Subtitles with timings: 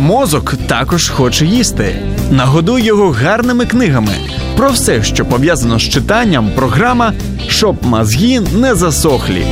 [0.00, 1.96] Мозок також хоче їсти.
[2.30, 4.12] Нагодуй його гарними книгами.
[4.56, 7.12] Про все, що пов'язано з читанням, програма
[7.48, 9.46] щоб мозги не засохлі.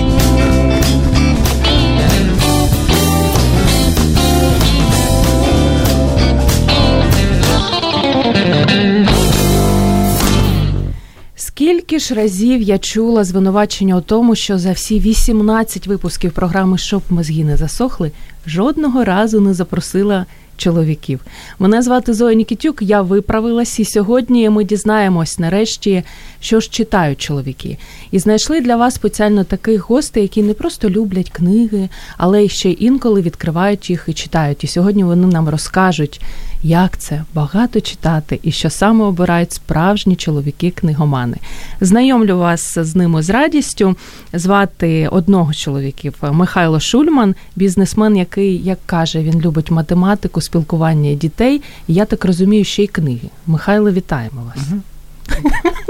[11.89, 17.03] Скільки ж разів я чула звинувачення у тому, що за всі 18 випусків програми Щоб
[17.11, 18.11] мозги не засохли,
[18.47, 21.21] жодного разу не запросила чоловіків.
[21.59, 26.03] Мене звати Зоя Нікітюк, я виправилась, і сьогодні ми дізнаємось нарешті,
[26.41, 27.79] що ж читають чоловіки.
[28.11, 32.71] І знайшли для вас спеціально таких гостей, які не просто люблять книги, але й ще
[32.71, 34.65] інколи відкривають їх і читають.
[34.65, 36.21] І сьогодні вони нам розкажуть,
[36.63, 41.37] як це багато читати і що саме обирають справжні чоловіки-книгомани.
[41.81, 43.97] Знайомлю вас з ними з радістю.
[44.33, 51.63] Звати одного з чоловіків Михайло Шульман, бізнесмен, який, як каже, він любить математику, спілкування дітей.
[51.89, 53.29] І я так розумію, ще й книги.
[53.47, 54.67] Михайло, вітаємо вас.
[54.71, 54.81] Угу.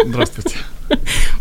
[0.07, 0.55] Здравствуйте.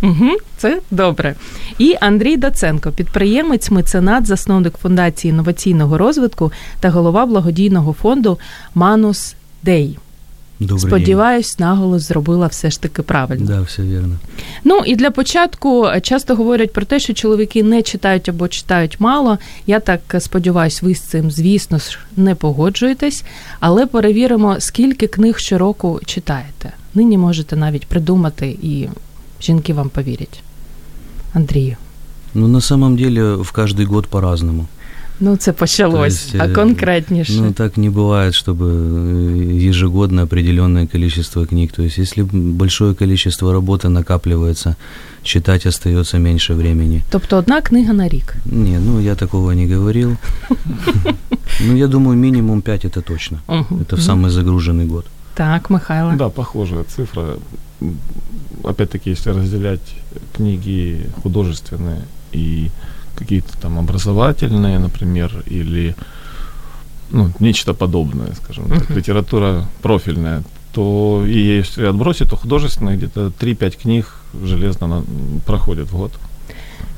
[0.03, 1.35] Угу, Це добре.
[1.77, 8.39] І Андрій Даценко, підприємець, меценат, засновник фундації інноваційного розвитку та голова благодійного фонду
[8.75, 9.97] Манус Дей.
[10.59, 13.45] Добрий Сподіваюсь, наголос зробила все ж таки правильно.
[13.45, 14.15] Да, все вірно.
[14.63, 19.37] Ну і для початку часто говорять про те, що чоловіки не читають або читають мало.
[19.67, 23.23] Я так сподіваюсь, ви з цим, звісно ж, не погоджуєтесь,
[23.59, 26.71] але перевіримо, скільки книг щороку читаєте.
[26.94, 28.88] Нині можете навіть придумати, і
[29.40, 30.42] жінки вам повірять.
[31.34, 31.76] Андрію.
[32.34, 34.66] Ну, на самом деле, в каждый год по-разному.
[35.20, 37.32] Ну, це почалось, есть, а конкретніше.
[37.32, 41.72] Ну, так не бывает, чтобы э, ежегодно определенное количество книг.
[41.72, 44.74] То есть, если большое количество работы накапливается,
[45.22, 47.02] читать остается меньше времени.
[47.10, 48.34] Тобто одна книга на рік?
[48.44, 50.16] Не, ну я такого не говорил.
[51.60, 53.38] Ну, я думаю, минимум 5 это точно.
[53.48, 55.04] Это в самый загруженный год.
[55.36, 56.12] Так, Михайло.
[56.12, 57.36] Да, похожая цифра.
[58.64, 59.94] Опять-таки, если разделять
[60.36, 62.70] книги художественные и
[63.14, 65.94] какие-то там образовательные, например, или
[67.10, 68.78] ну, нечто подобное, скажем uh-huh.
[68.78, 75.02] так, литература профильная, то и если отбросить, то художественные где-то 3-5 книг железно на,
[75.44, 76.10] проходят в год.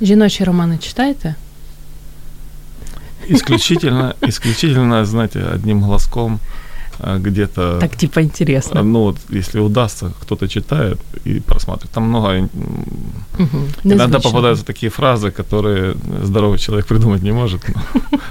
[0.01, 1.35] Жіночі романи читаєте?
[3.31, 6.39] Исключительно, исключительно, знаете, одним глазком
[6.99, 7.79] где-то...
[7.81, 8.83] Так типа интересно.
[8.83, 11.91] Ну, вот, если удастся, кто-то читает и просматривает.
[11.91, 12.49] Там много...
[13.39, 13.59] Угу.
[13.85, 17.61] Иногда попадаются такие фразы, которые здоровый человек придумать не может,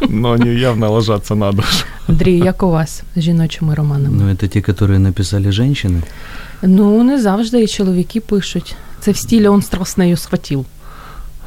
[0.02, 1.86] но, но они явно ложатся на душу.
[2.08, 4.24] Андрій, як у вас з жіночими романами?
[4.24, 6.02] Ну, это те, которые написали женщины?
[6.62, 8.76] Ну, не завжди і чоловіки пишуть.
[9.00, 10.66] Це в стилі «он страстно схватил».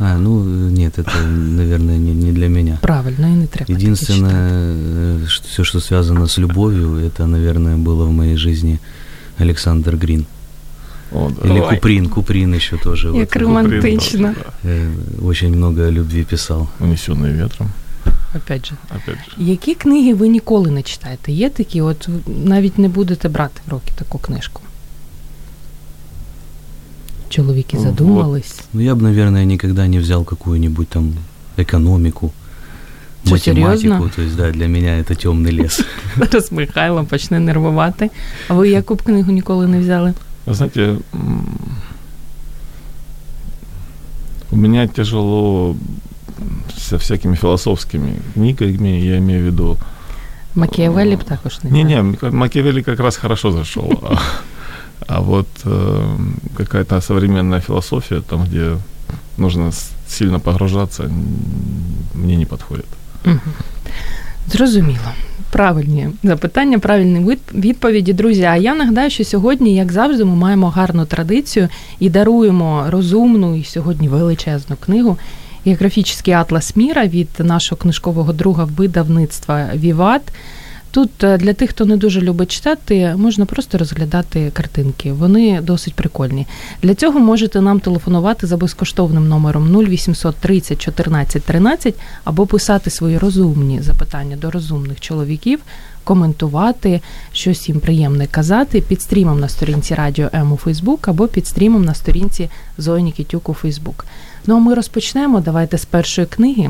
[0.00, 2.78] А, ну нет, это, наверное, не, не для меня.
[2.82, 3.72] Правильно, и не треба.
[3.72, 8.78] Единственное, все, что связано с любовью, это, наверное, было в моей жизни
[9.38, 10.26] Александр Грин.
[11.12, 11.48] О, да.
[11.48, 11.74] Или Ой.
[11.74, 13.12] Куприн, Куприн еще тоже.
[13.12, 14.34] Как вот, романтично.
[14.62, 14.70] Да.
[15.22, 16.68] Очень много о любви писал.
[16.80, 17.70] Унесенный ветром.
[18.34, 18.74] Опять же.
[18.90, 19.44] Опять же.
[19.44, 21.32] Які книги ви ніколи не читаєте?
[21.32, 22.08] Є такі, от
[22.44, 24.62] навіть не будете брати в руки таку книжку?
[27.30, 28.54] Человеки задумались.
[28.56, 28.66] Вот.
[28.72, 31.14] Ну, я бы, наверное, никогда не взял какую-нибудь там
[31.56, 32.32] экономику,
[33.24, 33.78] Це математику.
[33.80, 34.10] серйозно?
[34.16, 35.84] То есть, да, для меня это темный лес.
[36.16, 38.10] Зараз Михайло почне нервувати.
[38.48, 40.14] А ви яку б книгу ніколи не взяли?
[40.46, 40.98] Вы знаете,
[44.50, 45.76] у меня тяжело
[46.78, 49.76] со всякими философскими книгами, я имею в виду...
[50.54, 53.92] Макіавеллі б також не Не-не, Макиавелли как раз хорошо зашел.
[55.13, 56.17] А вот э,
[56.57, 58.77] какая-то современная философия, там, где
[59.37, 59.71] нужно
[60.07, 61.09] сильно погружаться,
[62.15, 62.85] мне не подходит.
[64.47, 65.11] Зрозуміло.
[65.51, 68.43] Правильні запитання, правильні відповіді, друзі.
[68.43, 73.63] А я нагадаю, що сьогодні, як завжди, ми маємо гарну традицію і даруємо розумну і
[73.63, 75.17] сьогодні величезну книгу.
[75.65, 80.21] Географічний атлас міра від нашого книжкового друга видавництва Віват.
[80.91, 85.13] Тут для тих, хто не дуже любить читати, можна просто розглядати картинки.
[85.13, 86.47] Вони досить прикольні.
[86.81, 93.17] Для цього можете нам телефонувати за безкоштовним номером 0800 30 14 13 або писати свої
[93.17, 95.59] розумні запитання до розумних чоловіків,
[96.03, 97.01] коментувати,
[97.33, 101.85] щось їм приємне казати під стрімом на сторінці Радіо М у Фейсбук або під стрімом
[101.85, 104.05] на сторінці Зої Нікітюк у Фейсбук.
[104.45, 105.39] Ну а ми розпочнемо.
[105.39, 106.69] Давайте з першої книги.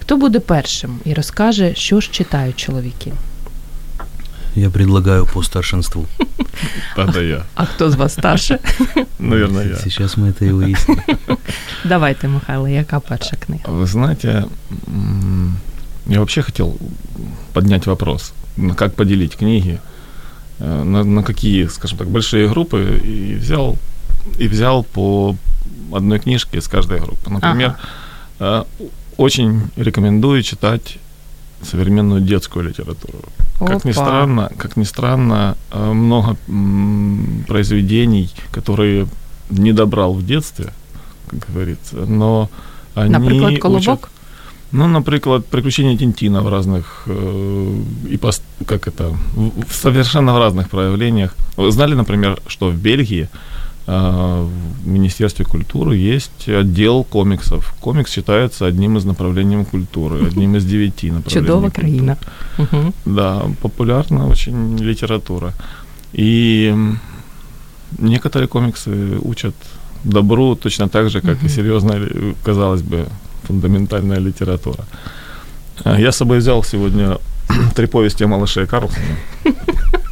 [0.00, 3.12] Хто буде першим і розкаже, що ж читають чоловіки?
[4.56, 6.06] Я предлагаю по старшинству.
[6.96, 7.44] Тогда я.
[7.54, 8.58] А кто из вас старше?
[9.18, 9.76] Наверное, я.
[9.76, 10.98] Сейчас мы это и выясним.
[11.84, 13.68] Давайте, Михайло, яка перша книга?
[13.68, 14.46] Вы знаете,
[16.06, 16.78] я вообще хотел
[17.52, 18.32] поднять вопрос.
[18.76, 19.78] как поделить книги,
[20.58, 23.76] э, на, на какие, скажем так, большие группы, и взял,
[24.38, 25.36] и взял по
[25.92, 27.30] одной книжке с каждой группы.
[27.30, 27.76] Например,
[28.38, 28.66] ага.
[29.18, 30.98] очень рекомендую читать
[31.62, 33.28] современную детскую литературу.
[33.58, 33.66] Опа.
[33.66, 36.36] Как ни странно, как ни странно, много
[37.46, 39.06] произведений, которые
[39.50, 40.72] не добрал в детстве,
[41.28, 42.50] как говорится, но
[42.94, 43.82] они Наприклад, колобок?
[43.82, 44.10] Учат,
[44.72, 47.80] ну, например, приключения Тинтина в разных э,
[48.10, 49.16] и пост, как это
[49.68, 51.34] в совершенно в разных проявлениях.
[51.56, 53.55] Вы знали, например, что в Бельгии э,
[53.86, 54.50] в
[54.84, 57.74] Министерстве культуры есть отдел комиксов.
[57.80, 61.46] Комикс считается одним из направлений культуры, одним из девяти направлений.
[61.46, 62.18] Чудова краина.
[63.04, 65.52] Да, популярна очень литература.
[66.12, 66.74] И
[67.98, 69.54] некоторые комиксы учат
[70.04, 72.08] добру точно так же, как и серьезная,
[72.44, 73.06] казалось бы,
[73.44, 74.84] фундаментальная литература.
[75.84, 77.18] А, я с собой взял сегодня
[77.74, 79.16] три повести о малыше Карлсоне.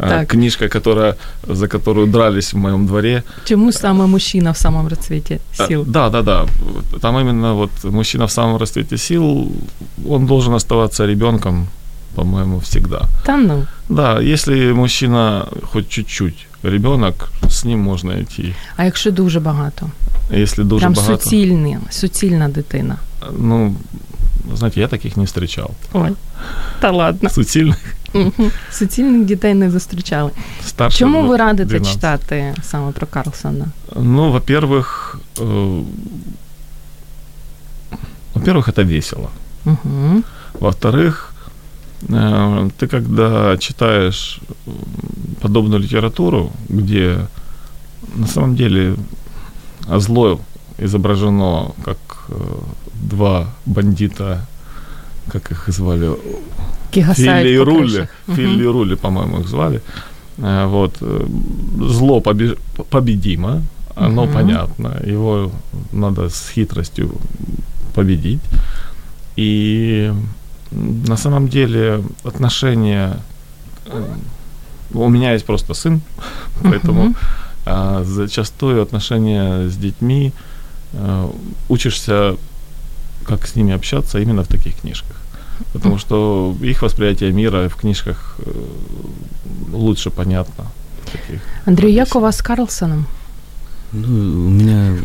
[0.00, 0.28] А, так.
[0.28, 1.16] Книжка, которая,
[1.48, 3.22] за которую дрались в моем дворе.
[3.44, 5.84] Чему самый мужчина в самом расцвете сил?
[5.86, 6.46] Да, да, да.
[7.00, 9.52] Там именно вот мужчина в самом расцвете сил,
[10.08, 11.66] он должен оставаться ребенком,
[12.14, 13.00] по-моему, всегда.
[13.26, 13.66] Да ну.
[13.88, 18.54] Да, если мужчина хоть чуть-чуть ребенок, з ним можна йти.
[18.76, 19.90] А якщо дуже багато?
[20.30, 21.18] Якщо дуже Прям багато.
[21.18, 22.96] суцільні, суцільна дитина.
[23.38, 23.74] Ну,
[24.54, 25.70] знаєте, я таких не зустрічав.
[25.92, 26.10] Ой,
[26.80, 27.30] та ладно.
[27.30, 27.94] Суцільних?
[28.70, 30.30] Суцільних дітей не зустрічали.
[30.66, 31.94] Старше Чому ви радите 12.
[31.94, 33.66] читати саме про Карлсона?
[33.96, 35.84] Ну, во-первых, э,
[38.34, 39.30] во-первых, это весело.
[39.64, 40.22] Угу.
[40.60, 41.36] Во-вторых,
[42.08, 44.40] Э, ты когда читаешь
[45.40, 47.18] подобную литературу, где
[48.14, 48.96] на самом деле
[49.96, 50.40] зло
[50.78, 51.98] изображено как
[52.28, 52.34] э,
[52.94, 54.46] два бандита,
[55.28, 56.16] как их звали?
[56.91, 58.07] Филли и Рули.
[58.27, 59.81] Филли и Рули, по-моему, их звали.
[60.37, 60.97] Э, вот.
[61.79, 63.61] Зло победимо,
[63.95, 64.33] оно угу.
[64.33, 64.97] понятно.
[65.05, 65.51] Его
[65.91, 67.11] надо с хитростью
[67.93, 68.41] победить.
[69.35, 70.13] И
[70.71, 73.17] на самом деле отношения...
[73.85, 74.05] Э,
[74.93, 76.01] у меня есть просто сын,
[76.63, 77.13] поэтому
[77.65, 78.03] uh-huh.
[78.03, 80.33] зачастую отношения с детьми
[80.93, 81.27] э,
[81.69, 82.35] учишься,
[83.25, 85.20] как с ними общаться именно в таких книжках.
[85.73, 88.51] Потому что их восприятие мира в книжках э,
[89.73, 90.65] лучше понятно.
[91.11, 93.05] Таких Андрей, як у вас с Карлсоном?
[93.93, 94.07] Ну,
[94.47, 94.95] у меня,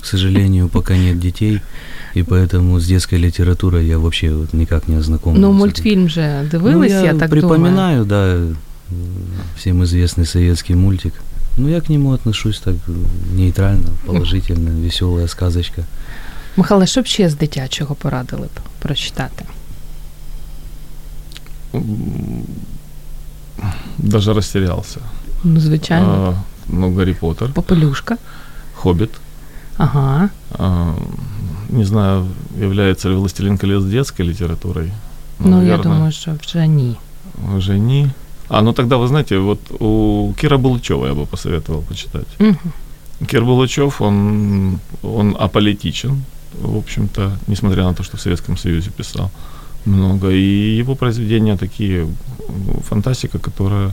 [0.00, 1.60] к сожалению, пока нет детей.
[2.14, 5.40] И поэтому с детской литературой я вообще вот никак не ознакомлен.
[5.40, 8.56] Ну, мультфильм же дивились, ну, я, я так припоминаю, думаю.
[8.56, 8.96] да,
[9.56, 11.14] всем известный советский мультик.
[11.56, 12.74] Ну, я к нему отношусь так
[13.32, 15.84] нейтрально, положительно, веселая сказочка.
[16.56, 19.44] Михайло, що б ще з дитячого порадили б прочитати?
[23.98, 25.00] Даже растерялся.
[25.44, 26.06] Ну, звичайно.
[26.08, 26.34] А,
[26.68, 27.52] ну, Гарри Поттер.
[27.52, 28.16] Попелюшка.
[28.74, 29.10] Хоббит.
[29.76, 30.30] Ага.
[30.52, 30.94] А,
[31.68, 32.26] не знаю,
[32.58, 34.92] является ли «Властелин колец» детской литературой.
[35.38, 36.96] Ну, наверное, я думаю, что уже не.
[37.56, 38.10] Уже не.
[38.48, 42.26] А, ну тогда, вы знаете, вот у Кира Булычева я бы посоветовал почитать.
[42.40, 43.26] Угу.
[43.26, 46.24] Кир Булычев, он, он аполитичен,
[46.60, 49.30] в общем-то, несмотря на то, что в Советском Союзе писал
[49.85, 50.29] много.
[50.29, 52.07] И его произведения такие,
[52.89, 53.91] фантастика, которая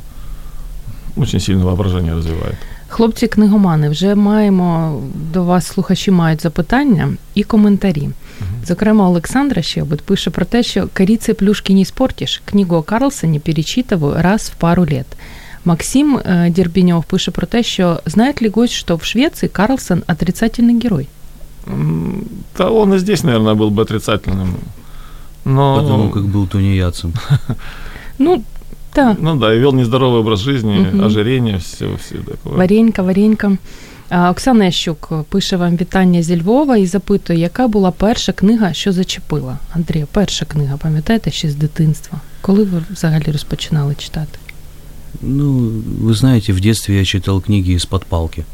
[1.16, 2.56] очень сильно воображение развивает.
[2.88, 5.00] Хлопці, книгомани, вже маємо
[5.32, 8.08] до вас слухачі мають запитання і коментарі.
[8.66, 12.42] Зокрема, Олександра Щебет пише про те, що «Корицы плюшки не спортиш.
[12.44, 15.06] Книгу о Карлсоні перечитываю раз в пару лет.
[15.64, 20.78] Максим э, Дербенев пише про те, що знает ли гость, что в Швеции Карлсон отрицательный
[20.82, 21.08] герой?
[22.58, 24.54] Да он и здесь, наверное, был бы отрицательным.
[25.46, 25.80] Но...
[25.82, 27.12] Потому как был тунеядцем.
[28.18, 28.44] Ну,
[28.94, 29.16] да.
[29.18, 31.04] Ну да, и вел нездоровый образ жизни, угу.
[31.04, 32.56] ожирение, все, все такое.
[32.56, 33.58] Варенька, варенька.
[34.10, 39.58] Оксана Ящук пише вам вітання зі Львова і запитує, яка була перша книга, що зачепила?
[39.72, 42.20] Андрій, перша книга, пам'ятаєте, ще з дитинства?
[42.40, 44.38] Коли ви взагалі розпочинали читати?
[45.22, 45.70] Ну,
[46.02, 48.44] вы знаете, в детстве я читал книги из-под палки.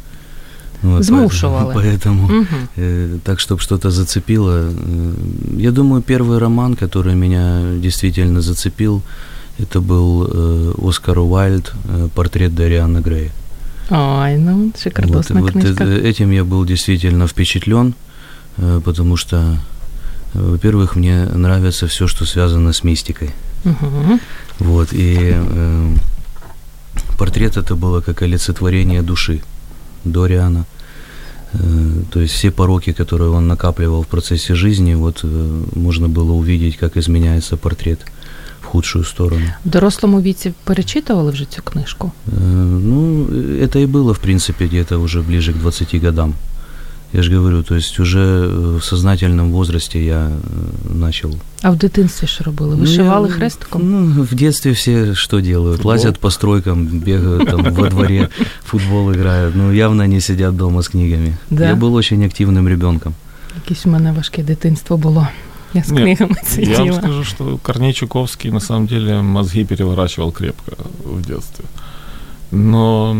[0.83, 1.73] Вот, Змушивали.
[1.75, 2.45] Поэтому, угу.
[2.75, 4.69] э, так, чтобы что-то зацепило.
[4.69, 5.13] Э,
[5.57, 9.01] я думаю, первый роман, который меня действительно зацепил,
[9.59, 13.31] это был э, Оскар Уайльд э, «Портрет Дарианы Грея».
[13.89, 15.83] Ой, ну, шикардосная вот, книжка.
[15.83, 17.93] Вот этим я был действительно впечатлен,
[18.57, 19.57] э, потому что,
[20.33, 23.31] э, во-первых, мне нравится все, что связано с мистикой.
[23.63, 24.19] Угу.
[24.59, 25.95] Вот, и э,
[27.17, 29.41] портрет это было как олицетворение души
[30.05, 30.65] Дориана.
[31.53, 31.57] Э,
[32.09, 36.77] то есть все пороки, которые он накапливал в процессе жизни, вот э, можно было увидеть,
[36.77, 37.99] как изменяется портрет
[38.73, 39.45] худшую сторону.
[39.65, 42.11] В дорослому віці перечитували вже цю книжку?
[42.27, 43.25] Ну,
[43.61, 46.33] это и было, в принципе, где-то уже ближе к 20 годам.
[47.13, 50.31] Я же говорю, то есть уже в сознательном возрасте я
[50.89, 51.29] начал.
[51.61, 52.75] А в дитинстві що робили?
[52.75, 53.81] Вишивали ну, хрестиком?
[53.91, 55.77] Ну, в детстве все что делают?
[55.77, 55.91] Футбол?
[55.91, 58.29] Лазят по стройкам, бегают там во дворе,
[58.65, 59.55] футбол играют.
[59.55, 61.37] Ну, явно не сидят дома с книгами.
[61.49, 61.69] Да.
[61.69, 63.13] Я был очень активным ребенком.
[63.55, 65.27] Якесь у мене важке дитинство було.
[65.73, 70.31] Я з Нет, книгами Я вам скажу, что Корней Чуковский на самом деле мозги переворачивал
[70.31, 70.71] крепко
[71.05, 71.65] в детстве.
[72.51, 73.15] Но,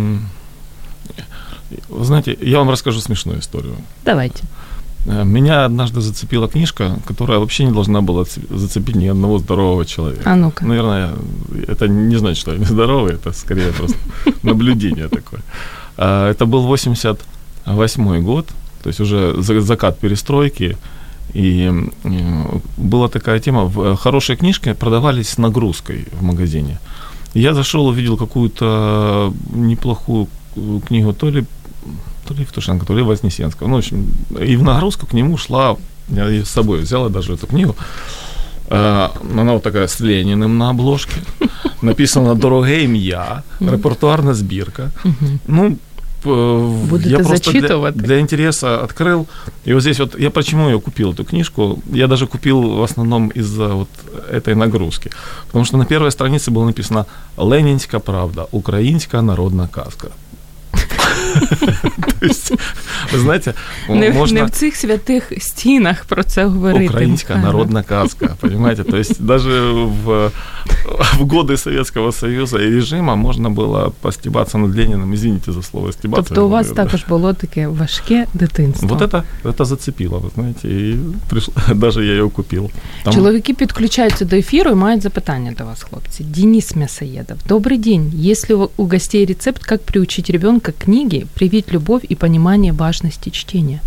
[1.89, 3.75] вы знаете, я вам расскажу смешную историю.
[4.05, 4.43] Давайте.
[5.05, 10.21] Э, Меня однажды зацепила книжка, которая вообще не должна была зацепить ни одного здорового человека.
[10.31, 10.65] А ну-ка.
[10.65, 11.11] Наверное,
[11.67, 13.97] это не значит, что я нездоровый, это скорее просто
[14.43, 15.41] наблюдение такое.
[15.97, 16.61] А, Это был
[17.65, 18.47] 88 год,
[18.83, 20.77] то есть уже за- закат перестройки,
[21.33, 21.63] и
[22.05, 26.77] м, была такая тема, э, хорошие книжки продавались с нагрузкой в магазине.
[27.35, 31.45] Я зашел, увидел какую-то неплохую э, книгу, то ли,
[32.28, 33.68] то ли Евтушенко, то ли Вознесенского.
[33.68, 34.06] Ну, в общем,
[34.40, 35.76] и в нагрузку к нему шла,
[36.08, 37.74] я ее с собой взяла даже эту книгу,
[38.70, 39.08] Э,
[39.40, 41.16] Она вот такая с Лениным на обложке.
[41.82, 44.90] Написано «Дороге ім'я», репертуарна збірка.
[45.46, 45.76] Ну,
[46.22, 46.56] п-
[46.90, 47.98] Будете я просто для, зачитувати?
[48.00, 49.26] для интереса открыл.
[49.66, 51.78] И вот здесь вот, я почему я купил эту книжку?
[51.92, 53.88] Я даже купил в основном из-за вот
[54.32, 55.10] этой нагрузки.
[55.46, 57.04] Потому что на первой странице было написано
[57.38, 58.46] «Ленинська правда.
[58.50, 60.08] Українська народна казка».
[62.22, 62.52] То есть,
[63.12, 63.54] вы знаете,
[63.88, 64.40] Не, в- можно...
[64.40, 66.88] не в цих святих стінах про це говорити.
[66.94, 67.46] Украинская Ага.
[67.46, 68.84] народная казка, понимаете?
[68.84, 70.30] То есть даже в,
[71.18, 76.28] в годы Советского Союза и режима можно было постебаться над Лениным, извините за слово стебаться.
[76.28, 76.84] Тобто у вас говорю, да.
[76.84, 78.88] також було таке важке дитинство.
[78.88, 80.98] Вот это, это зацепило, вы знаете, и
[81.30, 82.70] пришло, даже я ее купил.
[83.04, 86.24] Там- Чоловіки підключаються до ефіру і мають запитання до вас, хлопці.
[86.24, 87.36] Денис Мясоедов.
[87.48, 88.12] Добрый день.
[88.30, 93.30] Если у у гостей рецепт, как приучить ребенка к книге, привить любовь и понимание важности
[93.30, 93.80] чтения?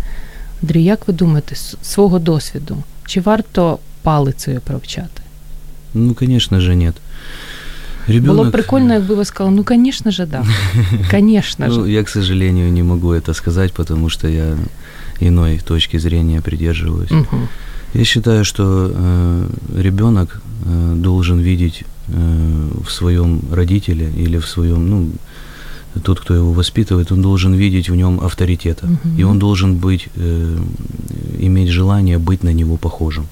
[0.62, 5.22] Андрій, як ви думаєте, з свого досвіду, чи варто палицею провчати?
[5.94, 6.94] Ну, конечно же, нет.
[8.08, 8.36] Ребенок...
[8.36, 10.44] Було б прикольно, якби ви сказали, ну, звісно же, да.
[11.10, 11.92] Звісно Ну, же.
[11.92, 14.56] я, к сожалению, не могу это сказать, потому что я
[15.20, 17.10] иной точки зрения придерживаюсь.
[17.10, 17.48] Мгм.
[17.94, 24.90] Я считаю, что э, ребенок э, должен видеть э, в своем родителе или в своем,
[24.90, 25.06] ну,
[26.03, 28.85] тот, кто его воспитывает, он должен видеть в нем авторитета.
[28.85, 29.17] Мгм.
[29.19, 30.57] И он должен быть, э,
[31.39, 33.25] иметь желание быть на него похожим.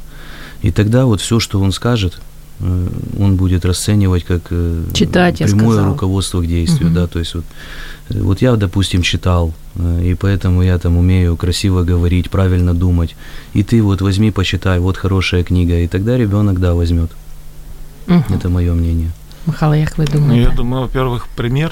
[0.64, 2.14] И тогда вот все, что он скажет,
[2.62, 2.88] э,
[3.20, 6.96] он будет расценивать как э, Читать, прямое руководство к действию, Мгм.
[6.96, 7.44] да, то есть вот,
[8.10, 13.16] э, вот я, допустим, читал, э, и поэтому я там умею красиво говорить, правильно думать,
[13.56, 17.12] и ты вот возьми, почитай, вот хорошая книга, и тогда ребенок, да, возьмет.
[18.08, 18.24] Мгм.
[18.30, 19.12] Это мое мнение.
[19.48, 20.50] Михайло, як ви Ну, думаєте?
[20.50, 21.72] я думаю, во-первых, пример,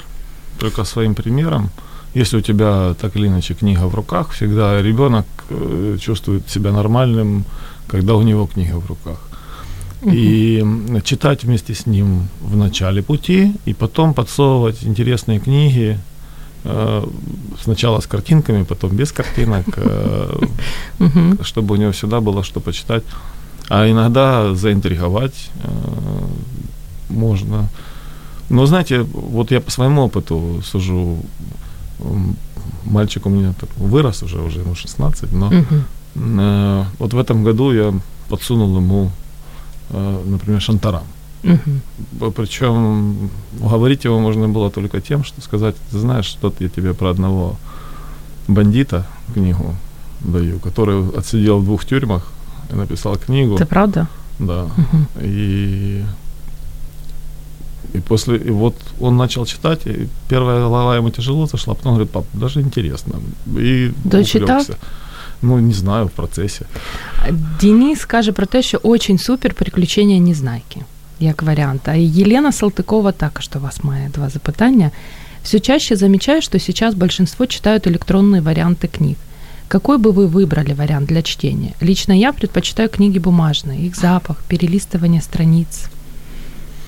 [0.58, 1.70] только своим примером.
[2.14, 7.44] Если у тебя так или иначе книга в руках, всегда ребенок э, чувствует себя нормальным,
[7.88, 9.18] когда у него книга в руках.
[10.12, 10.62] И
[11.02, 15.98] читать вместе с ним в начале пути, и потом подсовывать интересные книги,
[16.64, 17.06] э,
[17.62, 20.40] сначала с картинками, потом без картинок, э,
[21.42, 23.02] чтобы у него всегда было что почитать.
[23.68, 25.50] А иногда заинтриговать
[27.08, 27.68] можно.
[28.50, 31.16] Но знаете, вот я по своему опыту сужу.
[32.84, 35.50] Мальчик у меня вырос уже, уже ему 16, но
[36.14, 37.94] э, вот в этом году я
[38.28, 39.10] подсунул ему,
[39.90, 41.02] э, например, шантарам.
[42.36, 47.10] Причем уговорить его можно было только тем, что сказать, ты знаешь, что я тебе про
[47.10, 47.56] одного
[48.48, 49.74] бандита книгу
[50.20, 52.22] даю, который отсидел в двух тюрьмах
[52.72, 53.58] и написал книгу.
[53.58, 54.06] Це правда?
[54.38, 54.64] Да.
[54.76, 55.06] Мгм.
[55.24, 56.04] И,
[57.95, 61.93] и после, и вот он начал читать, и первая глава ему тяжело зашла, а потом
[61.93, 63.13] говорит, пап, даже интересно.
[63.57, 64.49] И Дочитав?
[64.49, 64.75] увлекся.
[65.41, 66.65] Ну, не знаю, в процессе.
[67.61, 70.81] Денис каже про те, що очень супер приключення Незнайки,
[71.19, 71.81] як варіант.
[71.85, 74.91] А Єлена Салтикова також до вас має два запитання.
[75.43, 79.15] Все чаще замечаю, что сейчас большинство читают электронные варианты книг.
[79.67, 81.73] Какой бы вы выбрали вариант для чтения?
[81.81, 85.89] Лично я предпочитаю книги бумажные, их запах, перелистывание страниц.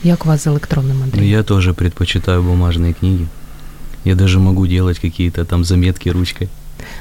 [0.04, 1.30] Як у вас з електронним, Андрій?
[1.30, 3.28] Я тоже предпочитаю бумажные книги.
[4.06, 6.50] Я даже могу делать какие-то там заметки ручкой.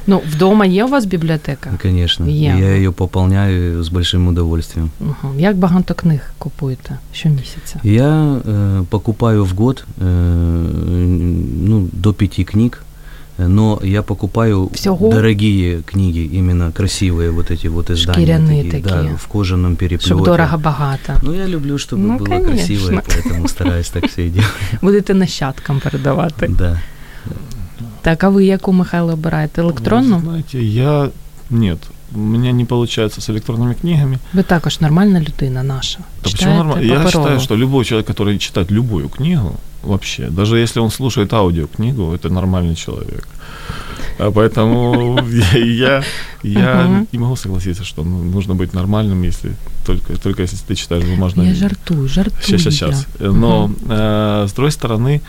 [0.07, 1.71] Ну, вдома є у вас бібліотека?
[1.73, 2.29] Ну, Конечно.
[2.29, 2.57] Я.
[2.57, 4.90] И Я ее пополняю с большим удовольствием.
[5.00, 5.35] Угу.
[5.38, 7.81] Як багато книг купуєте щомісяця?
[7.83, 10.05] Я э, покупаю в год э,
[11.64, 12.84] ну, до пяти книг.
[13.38, 15.11] но я покупаю Всего?
[15.11, 18.12] дорогие книги, именно красивые вот эти вот издания.
[18.26, 18.95] Шкіряні такие, такі.
[19.09, 20.05] Да, в кожаном переплете.
[20.07, 21.12] Щоб дорого багато.
[21.23, 22.47] Ну, я люблю, чтобы Ну, было конечно.
[22.47, 24.50] красиво, и поэтому стараюсь так все и делать.
[24.83, 26.49] Будете нащадкам передавати.
[26.49, 26.81] Да.
[28.02, 29.61] Так, а ви яку Михайло обираєте?
[29.62, 30.17] Електронну?
[30.17, 31.09] Вы знаете, я...
[31.50, 31.79] Нет,
[32.14, 34.19] у меня не получается с электронными книгами.
[34.33, 35.99] Ви також нормальна людина наша.
[35.99, 36.83] Да почему Читаєте нормально?
[36.87, 37.11] Я паперову?
[37.11, 39.52] считаю, что любой человек, который читает любую книгу,
[39.86, 43.27] вообще, даже если он слушает аудиокнигу, это нормальный человек.
[44.18, 45.20] А поэтому
[45.54, 46.04] я,
[46.44, 51.48] не могу согласиться, что ну, нужно быть нормальным, если только, только если ты читаешь бумажное.
[51.48, 52.44] Я жартую, жартую.
[52.44, 53.08] Сейчас, сейчас, сейчас.
[53.20, 53.32] я.
[53.32, 55.22] Но э, с другой стороны,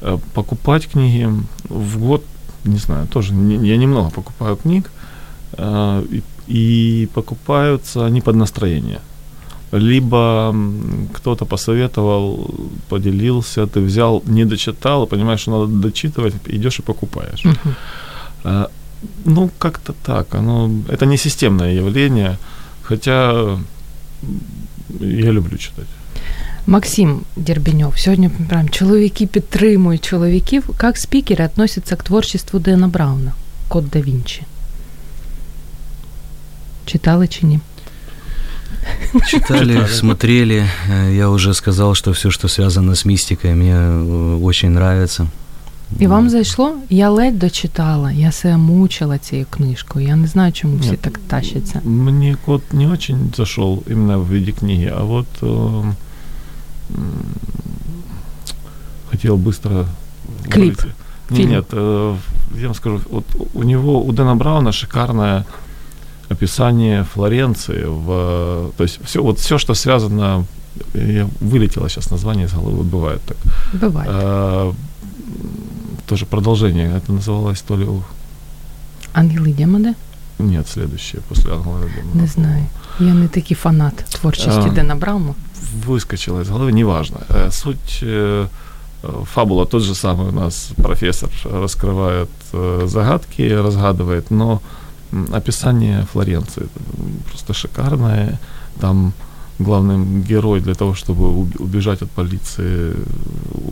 [0.00, 1.28] э, покупать книги
[1.68, 2.24] в год,
[2.64, 4.90] не знаю, тоже я немного покупаю книг,
[5.52, 6.04] э,
[6.46, 9.00] и покупаются они под настроение
[9.73, 12.49] Либо м, кто-то посоветовал,
[12.89, 17.45] поделился, ты взял, не дочитал, и понимаешь, что надо дочитывать, идешь и покупаешь.
[17.45, 17.75] Мгм.
[18.43, 18.67] А,
[19.25, 20.35] Ну, как-то так.
[20.35, 22.37] Оно, это не системное явление,
[22.83, 23.65] хотя м,
[25.01, 25.85] я люблю читать.
[26.67, 27.93] Максим Дербенев.
[27.97, 30.69] Сьогодні прям чоловіки підтримують чоловіків.
[30.83, 33.31] Як спікери относяться к творчеству Дена Брауна?
[33.67, 34.41] Код да Вінчі.
[36.85, 37.59] Читали чи ні?
[39.27, 39.87] Читали, Читали.
[39.87, 40.65] смотрели.
[40.91, 45.27] Э, Я уже сказал, что все, что связано с мистикой, мне э, очень нравится.
[45.99, 46.31] І вам Вот.
[46.31, 46.75] зайшло?
[46.89, 50.07] Я ледь дочитала, я себе мучила цією книжкою.
[50.07, 50.97] Я не знаю, чому всі Ні.
[50.97, 51.81] так тащаться.
[51.85, 55.95] Мне код не очень зашел именно в виде книги, а вот э, м,
[59.11, 59.85] хотел быстро...
[60.49, 60.87] Клип, выйти.
[61.29, 61.49] Не, фильм.
[61.49, 62.15] Нет, э,
[62.61, 65.45] я вам скажу, вот у него, у Дэна Брауна шикарное
[66.31, 70.45] описание Флоренции, в, э, то есть все, вот все, что связано,
[70.93, 73.37] я вылетело сейчас название из головы, бывает так.
[73.73, 74.09] Буває.
[74.09, 74.75] Э, м,
[76.05, 77.85] тоже продолжение, это называлось то ли...
[77.85, 78.03] у-
[79.13, 79.93] Ангели і демони?
[80.39, 82.21] Нет, следующее, после Ангела Демона.
[82.21, 82.63] Не знаю.
[82.99, 84.69] Я не такий фанат творчості А.
[84.69, 85.33] Дена Брауна.
[85.87, 87.17] выскочило из головы, неважно.
[87.29, 88.45] Э, Суть э,
[89.03, 91.29] э, фабула тот же самый у нас профессор
[91.61, 94.59] раскрывает э, загадки, разгадывает, но м,
[95.33, 96.69] описание Флоренции м,
[97.29, 98.37] просто шикарное.
[98.79, 99.13] Там
[99.59, 102.93] главный герой для того, чтобы уб- убежать от полиции, э,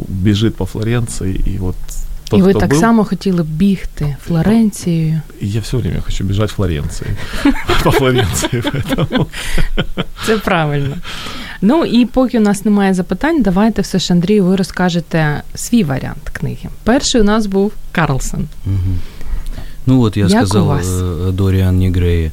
[0.08, 1.76] бежит по Флоренции, и вот
[2.30, 5.22] тот, і ви кто так был, само хотіли б бігти Флоренцією.
[5.42, 7.08] и я все время хочу бежать Флоренции,
[7.84, 9.26] по Флоренции, поэтому...
[10.26, 10.96] Це правильно.
[11.62, 16.30] Ну і поки у нас немає запитань, давайте все ж, Андрію, ви розкажете свій варіант
[16.34, 16.70] книги.
[16.84, 18.48] Перший у нас був Карлсон.
[18.66, 19.00] Мгм.
[19.86, 20.86] Ну вот я Як у сказал вас?
[20.88, 22.32] э, о Дориан Грея.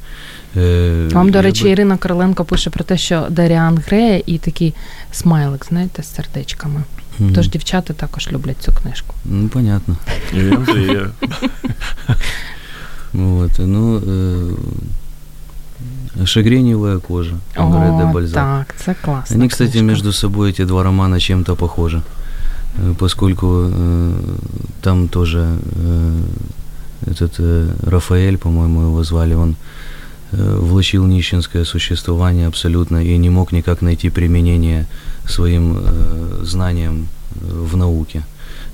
[0.56, 4.38] Э, Вам, до я речі, бы- Ірина Короленко пише про те, що Даріан Грея і
[4.38, 4.74] такий
[5.12, 6.82] смайлик, знаєте, з сердечками.
[7.18, 7.32] Мгм.
[7.34, 9.14] Тож дівчата також люблять цю книжку.
[9.24, 9.96] Ну, понятно.
[10.34, 11.10] И Андрея.
[13.12, 14.54] Вот, ну, э,
[16.24, 18.34] шагреневая кожа, Андре де О, Бальзак.
[18.66, 19.36] так, це класно.
[19.36, 22.02] Они, кстати, между собой, эти два романа, чем-то похожи,
[22.82, 24.12] Э, поскольку э,
[24.80, 26.20] там тоже э,
[27.09, 29.55] этот э, Рафаэль, по-моему, его звали, он
[30.31, 34.85] э, влачил нищенское существование абсолютно и не мог никак найти применение
[35.25, 38.23] своим э, знаниям э, в науке.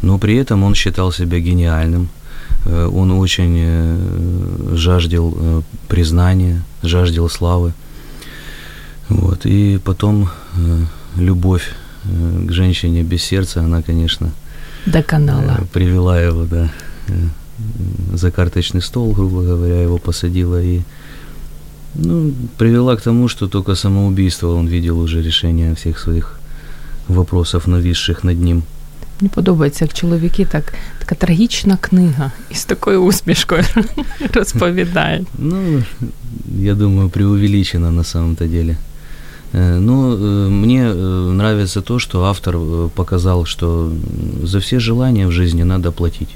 [0.02, 2.10] Но при этом он считал себя гениальным,
[2.66, 7.74] э, он очень э, жаждал э, признания, жаждал славы.
[9.10, 9.46] Вот.
[9.46, 10.86] И потом э,
[11.18, 11.70] любовь
[12.06, 14.32] э, к женщине без сердца, она, конечно,
[14.86, 15.60] Доконала.
[15.60, 16.70] э, привела его, да,
[17.08, 17.14] э,
[18.15, 20.81] за карточный стол, грубо говоря, его посадила и
[21.95, 26.39] ну, привела к тому, что только самоубийство он видел уже решение всех своих
[27.09, 28.63] вопросов, нависших над ним.
[29.21, 33.65] Мені подобається, як чоловіки так, така трагічна книга із такою усмішкою
[34.35, 35.27] розповідають.
[35.39, 35.83] Ну,
[36.63, 38.77] я думаю, преувеличено на самом-то деле.
[39.55, 44.79] Э, Но э, мне э, нравится то, что автор э, показал, что м, за все
[44.79, 46.29] желания в жизни надо платить.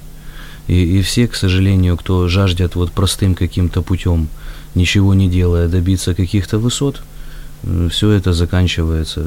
[0.69, 4.29] И, и все, к сожалению, кто жаждет вот простым каким-то путем,
[4.75, 7.03] ничего не делая, добиться каких-то высот,
[7.91, 9.21] все это заканчивается,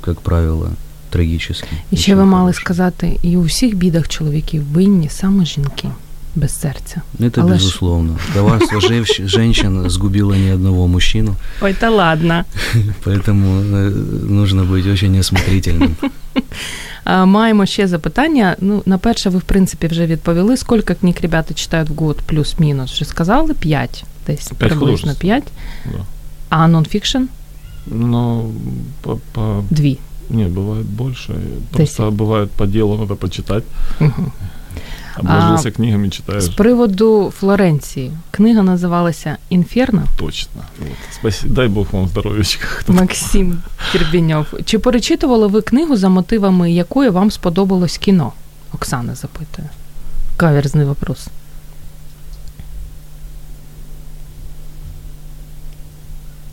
[0.00, 0.70] как правило,
[1.10, 1.68] трагически.
[1.90, 2.64] І ще Ничем ви мали хорошего.
[2.64, 5.88] сказати, і у всіх бідах чоловіків винні саме жінки
[6.34, 7.02] без серця.
[7.20, 8.18] Это Але ж- безусловно.
[8.34, 11.34] Коварство жев- женщин сгубило ни одного мужчину.
[11.60, 12.44] Ой, та ладно.
[13.04, 13.90] Поэтому э,
[14.30, 15.90] нужно быть очень осмотрительным.
[17.04, 18.56] А, Маємо ще запитання.
[18.60, 20.56] Ну, на перше, ви в принципі вже відповіли.
[20.56, 22.92] Скільки книг ребята читають в год, плюс-мінус?
[22.92, 23.54] Вже сказали?
[23.54, 24.04] П'ять.
[24.26, 25.20] Десь приблизно художеств.
[25.20, 25.44] п'ять.
[25.84, 25.98] Да.
[26.48, 27.18] А нонфікшн?
[27.86, 28.50] Ну,
[29.00, 29.64] по, по...
[29.70, 29.98] Дві.
[30.30, 31.34] Нет, бывает больше.
[31.72, 33.64] Просто бывает по делу надо почитать.
[34.00, 34.32] Угу.
[35.16, 36.42] Обложился а, книгами, читаешь.
[36.42, 38.12] З приводу Флоренції.
[38.30, 40.02] Книга називалася Інферно.
[40.16, 40.62] Точно.
[40.78, 40.88] Вот.
[41.14, 41.54] Спасибо.
[41.54, 42.66] Дай Бог вам здоров'ячка.
[42.88, 43.62] Максим
[43.92, 44.46] Кірбіньов.
[44.64, 48.32] Чи перечитували ви книгу, за мотивами якої вам сподобалось кіно?
[48.72, 49.68] Оксана запитує.
[50.36, 51.28] Каверзний вопрос.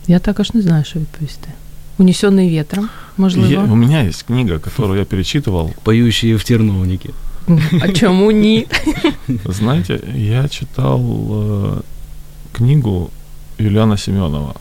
[0.06, 1.48] Я також не знаю, що відповісти.
[1.98, 3.52] Унесенный ветром, можливо.
[3.52, 5.72] Я, у меня есть книга, которую я перечитывал.
[5.84, 7.10] Поющие в терновнике.
[7.81, 8.67] А чому ні?
[9.45, 11.81] Знаете, я читал э,
[12.51, 13.09] книгу
[13.59, 14.53] Юлиана Семенова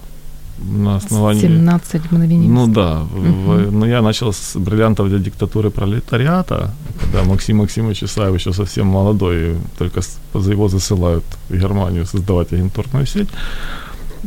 [0.58, 1.42] на основании...
[1.42, 2.48] 17 мгновений.
[2.48, 3.52] Ну да, угу.
[3.52, 6.70] в, ну я начал с бриллиантов для диктатуры пролетариата,
[7.00, 10.00] когда Максим Максимович Исаев еще совсем молодой, только
[10.34, 13.28] его засылают в Германию создавать агентурную сеть.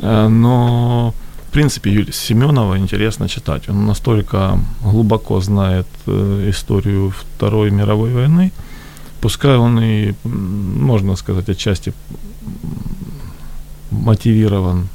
[0.01, 1.13] Э, но
[1.51, 3.69] в принципе, Юлия Семенова интересно читать.
[3.69, 8.51] Он настолько глубоко знает э, историю Второй мировой войны.
[9.19, 11.93] Пускай он и, можно сказать, отчасти
[13.91, 14.87] мотивирован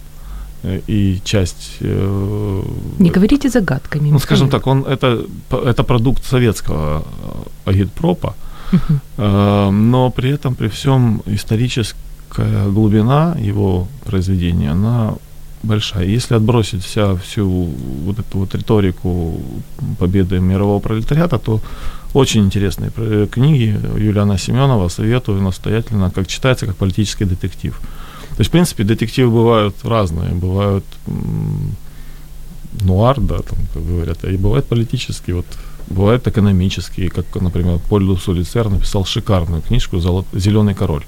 [0.62, 1.76] э, и часть...
[1.80, 2.62] Э,
[2.98, 4.10] Не говорите загадками.
[4.10, 7.02] Ну, скажем так, он это, это продукт советского
[7.66, 8.34] агитпропа,
[8.72, 9.70] uh-huh.
[9.70, 15.14] но при этом, при всем, историческая глубина его произведения, она
[15.66, 16.06] большая.
[16.16, 17.48] Если отбросить вся, всю
[18.04, 19.40] вот эту вот риторику
[19.98, 21.60] победы мирового пролетариата, то
[22.14, 22.90] очень интересные
[23.26, 27.80] книги Юлиана Семенова советую настоятельно, как читается, как политический детектив.
[28.36, 30.30] То есть, в принципе, детективы бывают разные.
[30.34, 30.84] Бывают
[32.82, 35.46] нуар, да, там, как говорят, и бывают политические, вот,
[35.88, 39.98] бывают экономические, как, например, Поль Лусулицер написал шикарную книжку
[40.34, 41.04] «Зеленый король»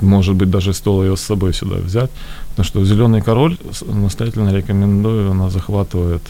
[0.00, 2.10] может быть, даже стоило ее с собой сюда взять.
[2.50, 6.22] Потому что «Зеленый король» настоятельно рекомендую, она захватывает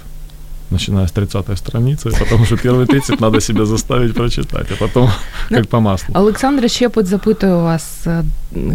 [0.70, 5.10] начиная с 30 страницы, потому что первые 30 надо себя заставить прочитать, а потом
[5.50, 6.14] ну, как по маслу.
[6.14, 8.08] Александр Щепот запитую вас,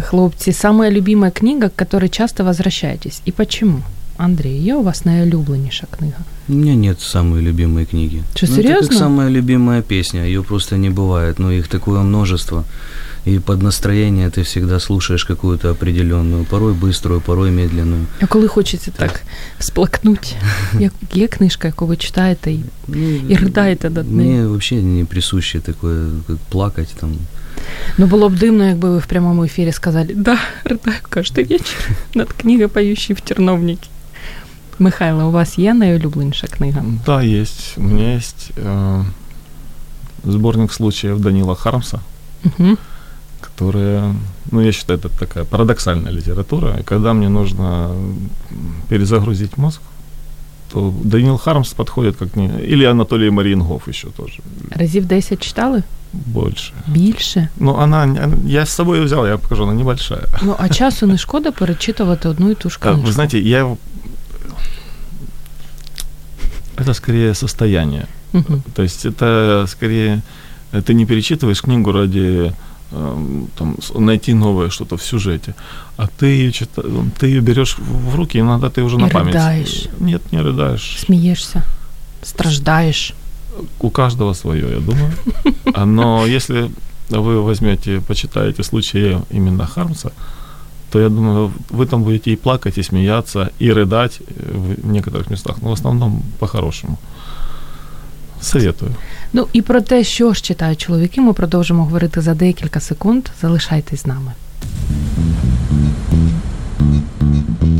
[0.08, 3.82] хлопці, самая любимая книга, к которой часто возвращаетесь, и почему?
[4.21, 6.17] Андрей, є у вас найулюбленіша книга?
[6.49, 8.23] У меня нет самой любимой книги.
[8.35, 8.79] Что, ну, серьезно?
[8.79, 12.63] Это как самая любимая песня, ее просто не бывает, но их такое множество
[13.27, 18.05] и под настроение ты всегда слушаешь какую-то определенную, порой быструю, порой медленную.
[18.21, 19.21] А коли хочеться так, так
[19.59, 20.35] сплакнуть,
[20.79, 24.29] як є книжка, яку ви читаєте і, ну, і ридаєте над нею?
[24.29, 27.11] Мне вообще не присуще такое, как плакать там.
[27.97, 32.33] Ну, було б дивно, якби ви в прямому ефірі сказали, да, ридаю кожен вечір над
[32.33, 33.87] книгою «Поющий в терновнике».
[34.81, 36.83] Михайло, у вас є найулюбленіша книга?
[37.05, 37.77] Да, есть.
[37.77, 39.05] У меня есть э,
[40.23, 41.99] сборник случаев Данила Хармса.
[42.45, 42.77] Угу
[43.57, 44.15] которая,
[44.51, 46.77] ну, я считаю, это такая парадоксальная литература.
[46.79, 47.91] И когда мне нужно
[48.89, 49.81] перезагрузить мозг,
[50.71, 52.47] то Даниил Хармс подходит как не...
[52.47, 54.39] Или Анатолий Марінгоф еще тоже.
[54.71, 55.83] Разів 10 читали?
[56.13, 56.73] Больше.
[56.87, 57.47] Більше?
[57.57, 60.23] Ну, она, я с собой взял, я покажу, она небольшая.
[60.41, 63.01] Ну, а часу не шкода перечитувати одну и ту ж книжку?
[63.01, 63.75] Вы знаете, я...
[66.82, 68.06] это скорее состояние.
[68.32, 68.62] Угу.
[68.74, 70.22] То есть это скорее...
[70.86, 72.52] Ты не перечитываешь книгу ради
[72.94, 75.54] Эм, там, найти новое что-то в сюжете,
[75.96, 76.82] а ты ее, чита...
[77.18, 79.34] ты ее берешь в руки, иногда ты уже и на память.
[79.34, 79.88] рыдаешь.
[79.98, 80.98] Нет, не рыдаешь.
[80.98, 81.64] Смеешься,
[82.22, 83.14] страждаешь.
[83.80, 85.10] У каждого свое, я думаю.
[85.86, 86.70] Но если
[87.08, 90.12] вы возьмете, почитаете случаи именно Хармса,
[90.91, 94.21] то я думаю, вы там будете и плакать, и смеяться, и рыдать
[94.81, 96.97] в некоторых местах, но в основном по-хорошему.
[98.41, 98.95] Советую.
[99.33, 103.25] Ну і про те, що ж читають чоловіки, ми продовжимо говорити за декілька секунд.
[103.41, 104.31] Залишайтесь з нами.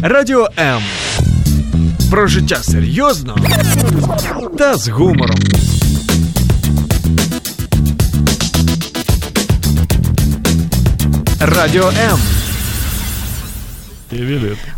[0.02, 0.82] Радіо М.
[2.12, 3.38] Про життя серйозно
[4.58, 5.40] та з гумором.
[11.40, 12.20] Радіо М.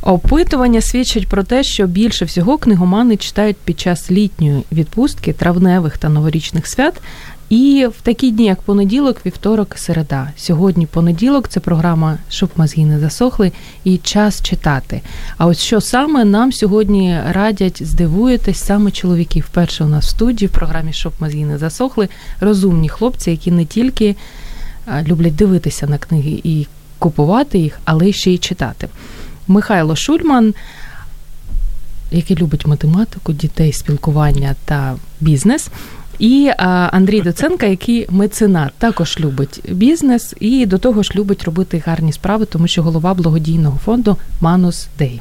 [0.03, 6.09] Опитування свідчать про те, що більше всього книгомани читають під час літньої відпустки, травневих та
[6.09, 7.01] новорічних свят.
[7.49, 10.31] І в такі дні, як понеділок, вівторок, середа.
[10.37, 13.53] Сьогодні понеділок це програма Щоб мозги не засохли
[13.85, 15.01] і час читати.
[15.39, 19.41] А ось що саме нам сьогодні радять здивуєтесь саме чоловіки.
[19.41, 22.09] Вперше у нас в студії в програмі Щоб мозги не засохли
[22.41, 24.17] розумні хлопці, які не тільки
[25.07, 26.67] люблять дивитися на книги і
[26.99, 28.89] купувати їх, але ще й читати.
[29.49, 30.55] Михайло Шульман,
[32.11, 35.69] який любить математику, дітей, спілкування та бізнес.
[36.19, 36.51] І
[36.91, 42.45] Андрій Доценка, який меценат, також любить бізнес і до того ж любить робити гарні справи,
[42.45, 45.21] тому що голова благодійного фонду Манус Дей.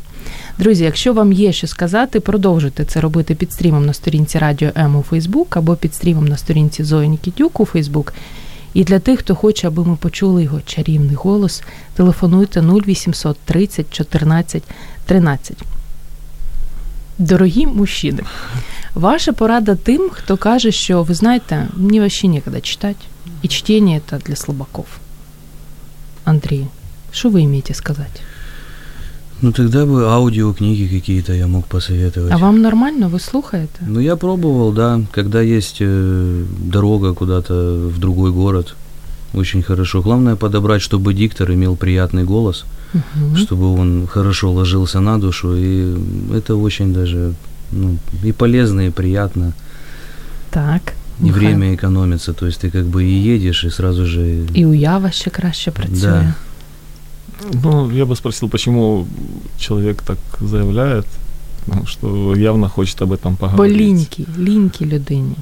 [0.59, 4.95] Друзі, якщо вам є що сказати, продовжуйте це робити під стрімом на сторінці Радіо М
[4.95, 8.13] у Фейсбук або під стрімом на сторінці Зої Нікітюк у Фейсбук.
[8.73, 14.63] І для тих, хто хоче, аби ми почули його чарівний голос, телефонуйте 0800 30 14
[15.05, 15.57] 13.
[17.17, 18.23] Дорогі мужчини,
[18.95, 23.05] ваша порада тим, хто каже, що ви знаєте, мені вообще некогда читати,
[23.41, 24.85] і чтение це для слабаков.
[26.23, 26.67] Андрій,
[27.11, 28.19] що ви имеете сказати?
[29.42, 32.32] Ну тогда бы аудиокниги какие-то я мог посоветовать.
[32.32, 33.08] А вам нормально?
[33.08, 33.80] Ви слухаєте?
[33.88, 37.54] Ну я пробовал, да, когда есть э, дорога куда-то
[37.88, 38.74] в другой город,
[39.34, 40.02] очень хорошо.
[40.02, 43.36] Главное подобрать, чтобы диктор имел приятный голос, Угу.
[43.36, 45.94] чтобы он хорошо ложился на душу, и
[46.34, 47.32] это очень даже
[47.72, 49.52] ну, и полезно, и приятно,
[50.50, 50.80] Так.
[51.20, 51.38] и Михайло.
[51.38, 54.38] время экономится, то есть ты как бы и едешь, и сразу же...
[54.54, 56.00] І уява ще краще працює.
[56.00, 56.34] Да.
[57.64, 59.06] Ну, я бы спросил, почему
[59.58, 61.06] человек так заявляет,
[61.66, 63.76] ну, что явно хочет об этом Бо поговорить.
[63.76, 65.36] лінькі, лінькі людині.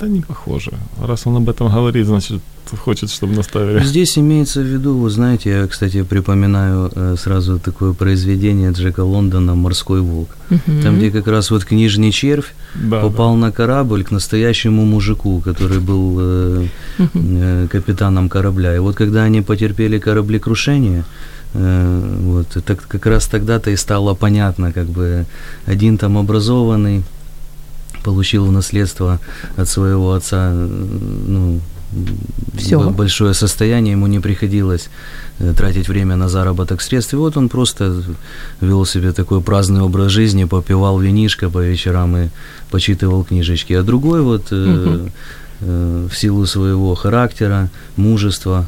[0.00, 0.72] Да не похоже.
[1.06, 2.40] Раз он об этом говорит, значит,
[2.77, 3.83] хочет, чтобы наставили.
[3.83, 9.55] Здесь имеется в виду, вы знаете, я, кстати, припоминаю э, сразу такое произведение Джека Лондона
[9.55, 10.29] «Морской волк».
[10.49, 10.81] Мгм.
[10.81, 15.79] Там, где как раз вот книжный червь Да, попал на корабль к настоящему мужику, который
[15.79, 16.67] был э,
[16.99, 18.75] э, капитаном корабля.
[18.75, 21.03] И вот когда они потерпели кораблекрушение,
[21.53, 25.25] э, вот, так как раз тогда-то и стало понятно, как бы
[25.65, 27.03] один там образованный
[28.03, 29.19] получил в наследство
[29.57, 30.67] от своего отца, э,
[31.27, 31.59] ну,
[32.57, 32.79] Всё.
[32.79, 34.89] б- большое состояние, ему не приходилось
[35.39, 37.13] э, тратить время на заработок средств.
[37.13, 38.03] И вот он просто
[38.61, 42.29] вел себе такой праздный образ жизни, попивал винишко по вечерам и
[42.69, 43.73] почитывал книжечки.
[43.73, 45.11] А другой вот Мгм.
[45.61, 48.65] э, в силу своего характера, мужества,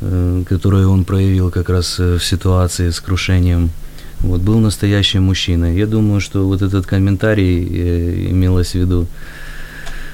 [0.00, 3.70] э, которое он проявил как раз э, в ситуации с крушением,
[4.20, 5.76] вот, был настоящим мужчиной.
[5.76, 9.06] Я думаю, что вот этот комментарий э, имелось в виду,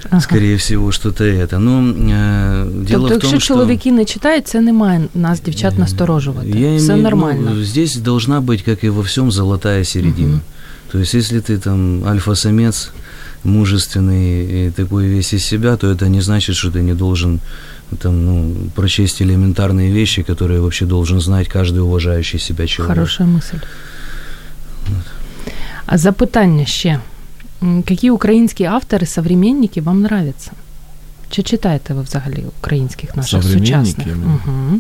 [0.10, 0.22] Ага.
[0.22, 1.60] скорее всего, что-то это.
[1.60, 3.48] Но э, дело Тобто, в том, якщо что...
[3.48, 6.50] чоловіки не читають, це не має нас, дівчат, насторожувати.
[6.50, 7.52] Я Все имею- нормально.
[7.56, 10.28] ну, здесь должна быть, как и во всем, золотая середина.
[10.28, 10.42] Мгм.
[10.92, 12.92] То есть, если ты там альфа-самец,
[13.44, 17.40] мужественный и такой весь из себя, то это не значит, что ты не должен
[18.00, 22.96] там, ну, прочесть элементарные вещи, которые вообще должен знать каждый уважающий себя человек.
[22.96, 23.58] Хороша мисль.
[25.86, 27.00] А запитання ще.
[27.64, 30.52] М, Які українські автори, современники вам нравятся?
[31.30, 34.08] Чи читаєте ви взагалі українських наших Современники сучасних?
[34.08, 34.40] именно?
[34.48, 34.80] Угу.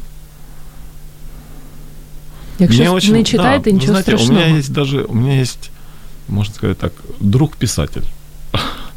[2.59, 4.39] Якщо Мне ж очень- не читаєте, да, вы нічого знаете, страшного.
[4.41, 5.71] У меня есть даже, у меня есть,
[6.29, 8.03] можно сказать так, друг-писатель.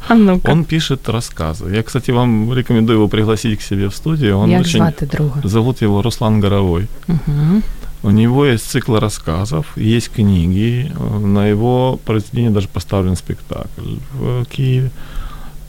[0.09, 1.75] А ну-ка, Он пишет рассказы.
[1.75, 4.39] Я, кстати, вам рекомендую его пригласить к себе в студию.
[4.39, 4.77] Он як очень...
[4.81, 5.41] звати друга?
[5.45, 6.87] Зовут его Руслан Горовой.
[7.09, 7.63] Угу.
[8.04, 10.92] У него есть цикл рассказов, есть книги.
[10.96, 14.90] э, На его произведение даже поставлен спектакль в Киеве.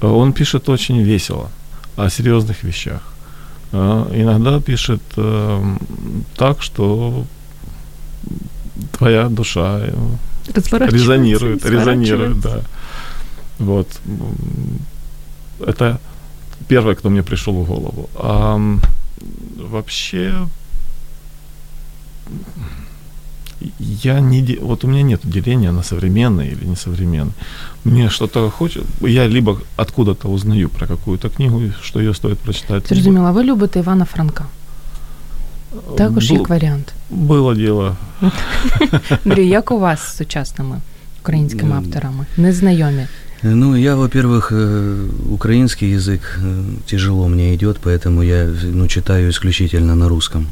[0.00, 1.50] Э, Он пишет очень весело
[1.96, 3.02] о серьезных вещах.
[3.72, 5.02] Э, Иногда пишет
[6.36, 7.24] так, что
[8.92, 9.80] твоя душа
[10.92, 12.60] резонирует, резонирует, да.
[13.58, 13.88] Вот.
[15.60, 16.00] Это
[16.68, 18.08] первое, кто мне пришел в голову.
[18.14, 18.58] А
[19.56, 20.32] вообще
[23.79, 24.41] я не...
[24.41, 27.33] де- Вот у меня нет деления на современный или несовременный.
[27.85, 28.83] Мне что-то хочет...
[29.01, 32.83] Я либо откуда-то узнаю про какую-то книгу, что ее стоит прочитать.
[32.91, 34.45] либо- Зрозуміла, ви любите Івана Франка.
[35.97, 36.93] Також Бу- як варіант.
[37.11, 37.95] Было дело.
[39.25, 40.77] Андрій, як у вас з сучасними
[41.21, 42.25] українськими Ну, авторами?
[42.37, 43.07] Незнайомі.
[43.43, 49.95] Ну, я, во-первых, э, украинский язык э, тяжело мне идет, поэтому я ну, читаю исключительно
[49.95, 50.47] на русском.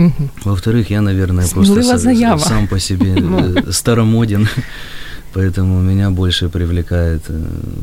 [0.00, 0.28] Угу.
[0.44, 2.38] Во-вторых, я, наверное, просто Смелая са- заява.
[2.38, 3.38] сам по себе Ну.
[3.38, 4.48] э, старомоден,
[5.34, 7.32] поэтому меня больше привлекает э,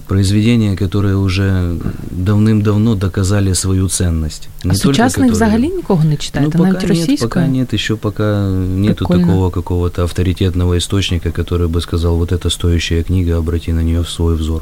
[0.07, 1.75] произведения, которые уже
[2.11, 4.47] давным-давно доказали свою ценность.
[4.63, 7.29] А Не только сучасних которые- взагалі нікого не ну, читаєте, пока навіть нет, російською?
[7.29, 9.25] пока нет, еще пока нету Прикольно.
[9.27, 14.35] такого какого-то авторитетного источника, который бы сказал, вот это стоящая книга, обрати на нее свой
[14.35, 14.61] взор.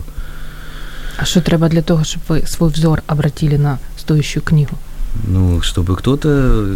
[1.17, 4.77] А що треба для того, щоб ви свій взор обратили на стоящую книгу?
[5.27, 6.29] Ну, чтобы кто-то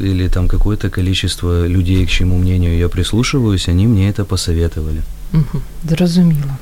[0.04, 5.01] или там какое-то количество людей, к чьему мнению я прислушиваюсь, они мне это посоветовали.
[5.34, 6.58] Угу, зрозуміло.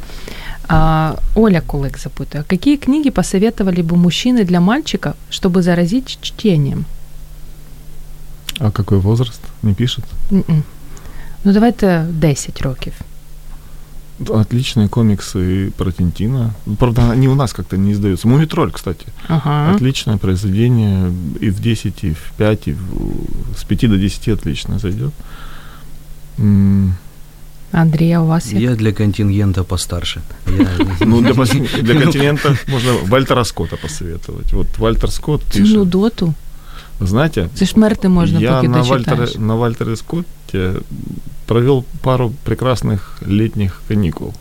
[0.68, 6.86] А, Оля Кулик запитує, а какие книги посоветовали бы мужчины для мальчика, чтобы заразить чтением?
[8.60, 9.42] А какой возраст?
[9.64, 10.04] Не пишет?
[10.32, 10.64] М-м.
[11.44, 12.94] Ну, давайте 10 років.
[14.29, 16.51] Отличные комиксы про Тинтина.
[16.79, 18.29] Правда, они у нас как-то не издаются.
[18.29, 19.07] Мумитроль, кстати.
[19.29, 19.75] Ага.
[19.75, 21.13] Отличное произведение.
[21.41, 22.79] И в 10, и в 5, и в...
[23.59, 25.13] с 5 до 10 отлично зайдет.
[26.39, 26.95] М,
[27.73, 28.53] Андрій, а у вас?
[28.53, 30.21] Я для контингента постарше.
[30.59, 30.67] Я-
[31.07, 31.33] Ну, для,
[31.83, 34.53] для континента можно Вальтера Скотта посоветовать.
[34.53, 35.77] Вот Вальтер Скотт пишет.
[35.77, 36.35] нудоту?
[37.01, 38.83] Знаете, Це ж мерти можна, я поки на.
[38.83, 40.73] Вальтере, на Вальтере Скотте
[41.48, 44.34] провел пару прекрасных летних каникул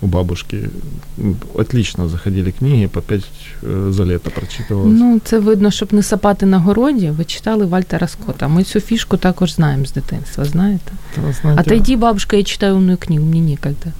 [0.00, 0.70] у бабушки.
[1.18, 3.24] М, Отлично заходили книги, по пять
[3.62, 4.98] э, за лето прочитывалось.
[4.98, 8.48] Ну, це видно, щоб не сапати на городі, ви читали Вальтера Скотта.
[8.48, 10.92] Ми цю фішку також знаємо з дитинства, знаєте?
[11.16, 13.92] Да, знаете, Отойди, бабушка, я читаю умную книгу, мне некогда.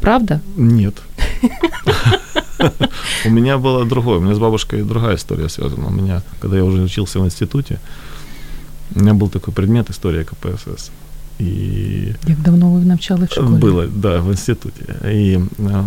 [0.00, 0.40] Правда?
[0.56, 0.94] Нет.
[3.24, 4.18] У меня было другое.
[4.18, 5.86] У меня с бабушкой другая история связана.
[5.86, 7.78] У меня, когда я уже учился в институте,
[8.95, 10.91] у меня был такой предмет история КПСС.
[11.39, 13.45] И Як давно ви навчали в школі?
[13.47, 14.83] было, да, в институте.
[15.05, 15.83] И э,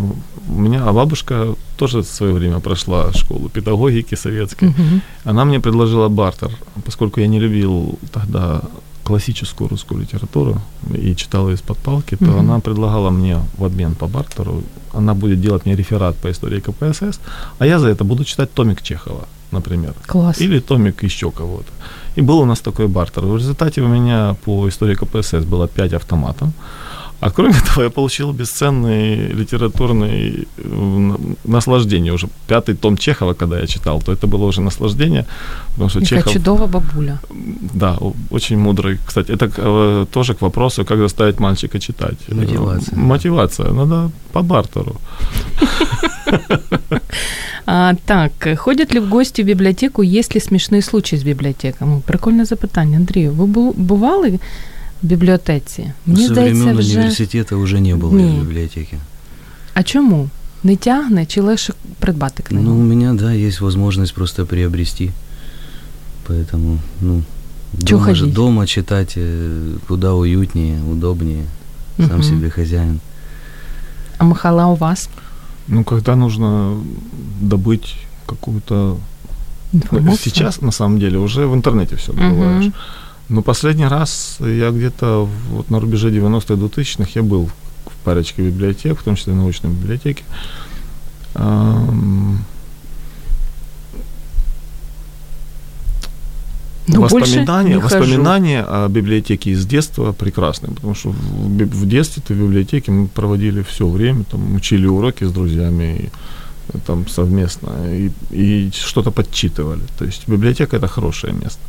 [0.48, 4.68] у меня, а бабушка тоже в свое время прошла школу педагогики советской.
[4.68, 5.00] Угу.
[5.24, 6.50] Она мне предложила бартер,
[6.84, 8.62] поскольку я не любил тогда
[9.04, 10.60] классическую русскую литературу
[11.02, 12.38] и читал ее из-под палки, то Мгм.
[12.40, 14.62] она предлагала мне в обмен по бартеру,
[14.94, 17.20] она будет делать мне реферат по истории КПСС,
[17.58, 20.40] а я за это буду читать томик Чехова, например, Клас.
[20.40, 21.72] или томик еще кого-то.
[22.16, 23.24] И был у нас такой бартер.
[23.24, 26.48] В результате у меня по истории КПСС было 5 автоматов.
[27.21, 30.67] А кроме того, я получил бесценный литературный э,
[30.99, 32.13] на- наслаждение.
[32.13, 35.25] Уже пятый том Чехова, когда я читал, то это было уже наслаждение,
[35.71, 37.17] потому что Яка Чехов, чудова бабуля.
[37.73, 38.97] да, о- очень мудрый.
[39.07, 42.17] Кстати, это э, тоже к вопросу, как заставить мальчика читать.
[42.29, 42.97] Э, Мотивация.
[42.99, 43.71] Мотивация.
[43.73, 44.95] Надо по бартеру.
[47.65, 52.01] А, так, ходять ли в гості в бібліотеку, є ли смішний случай з бібліотеками?
[52.05, 52.97] Прикольне запитання.
[52.97, 54.39] Андрію, ви бу- бували
[55.03, 55.91] в бібліотеці?
[56.05, 56.97] Мені Со здається, времен вже...
[56.97, 58.23] университета уже не было Не.
[58.25, 58.97] в библиотеке.
[59.73, 60.29] А чому?
[60.63, 62.63] Не тягне чи легше придбати книгу?
[62.65, 65.11] Ну, у меня, да, есть возможность просто приобрести.
[66.29, 67.23] Поэтому, ну,
[67.83, 68.33] Чё дома, же- ходить?
[68.35, 71.43] дома читать э, куда уютнее, удобнее.
[71.97, 72.23] Сам Мгм.
[72.23, 72.99] себе хозяин.
[74.17, 75.09] А Михайла, у вас
[75.67, 76.77] Ну, когда нужно
[77.41, 78.97] добыть какую-то
[79.73, 80.17] інформація?
[80.17, 82.21] Сейчас, на самом деле, уже в интернете все Мгм.
[82.31, 82.71] добываешь.
[83.28, 87.50] Но последний раз я где-то вот на рубеже 90-х 2000-х я был
[87.86, 90.24] в парочке библиотек, в том числе научной библиотеке.
[91.34, 92.44] Ам,
[96.88, 102.90] Ну, воспоминания, воспоминания о библиотеке из детства прекрасные, потому что в, в детстве в библиотеке
[102.90, 106.10] мы проводили все время, там учили уроки с друзьями,
[106.74, 109.82] и, там совместно, и, и что-то подчитывали.
[109.98, 111.60] То есть библиотека это хорошее место.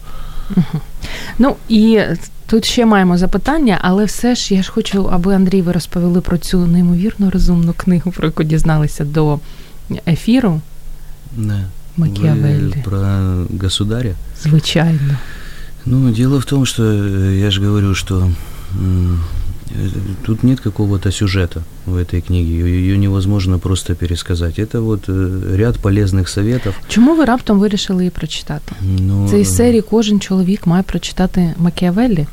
[1.38, 2.00] Ну і
[2.46, 6.38] тут ще маємо запитання, але все ж я ж хочу, аби Андрій ви розповіли про
[6.38, 9.38] цю неймовірно розумну книгу, про яку дізналися до
[10.06, 10.60] ефіру
[11.36, 11.60] Да.
[11.96, 12.74] Макіавеллі.
[12.76, 13.00] Вы про
[13.62, 14.14] государя?
[14.42, 15.16] Звичайно.
[15.86, 18.32] Ну, дело в том, что э, я же говорю, что м,
[18.74, 19.18] э,
[20.26, 22.52] тут нет какого-то сюжета в этой книге.
[22.52, 24.58] Ее невозможно просто пересказать.
[24.58, 26.74] Это вот э, ряд полезных советов.
[26.88, 28.72] Чому ви раптом вирішили її прочитати?
[29.00, 32.26] Но, Це із э, серії кожен чоловік має прочитати Макіавеллі.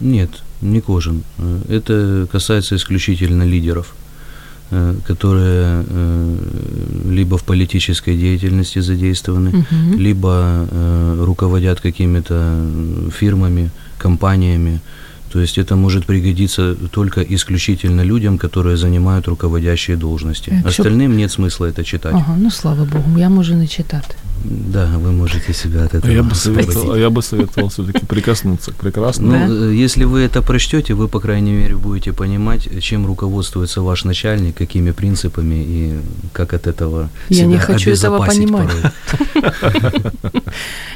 [0.00, 0.28] Нет,
[0.62, 1.22] не кожен.
[1.40, 3.86] Э, Это касается исключительно лидеров,
[4.72, 6.36] э, которые э,
[7.10, 9.98] либо в политической деятельности задействованы, Угу.
[10.02, 14.80] либо э, руководят какими-то э, фирмами, компаниями.
[15.32, 20.50] То есть это может пригодиться только исключительно людям, которые занимают руководящие должности.
[20.50, 22.14] Так, чтоб- Остальным нет смысла это читать.
[22.14, 24.14] Ага, ну слава Богу, я можу не читати.
[24.44, 26.72] Да, вы можете себя от А этого я бы освободить.
[26.72, 29.32] советовал, а я бы советовал все-таки прикоснуться к прекрасному.
[29.32, 29.66] Ну, Да?
[29.66, 34.54] э, если вы это прочтете, вы, по крайней мере, будете понимать, чем руководствуется ваш начальник,
[34.58, 35.92] какими принципами и
[36.32, 38.68] как от этого Я себя не хочу этого обезопасить понимать.
[39.34, 40.12] порой.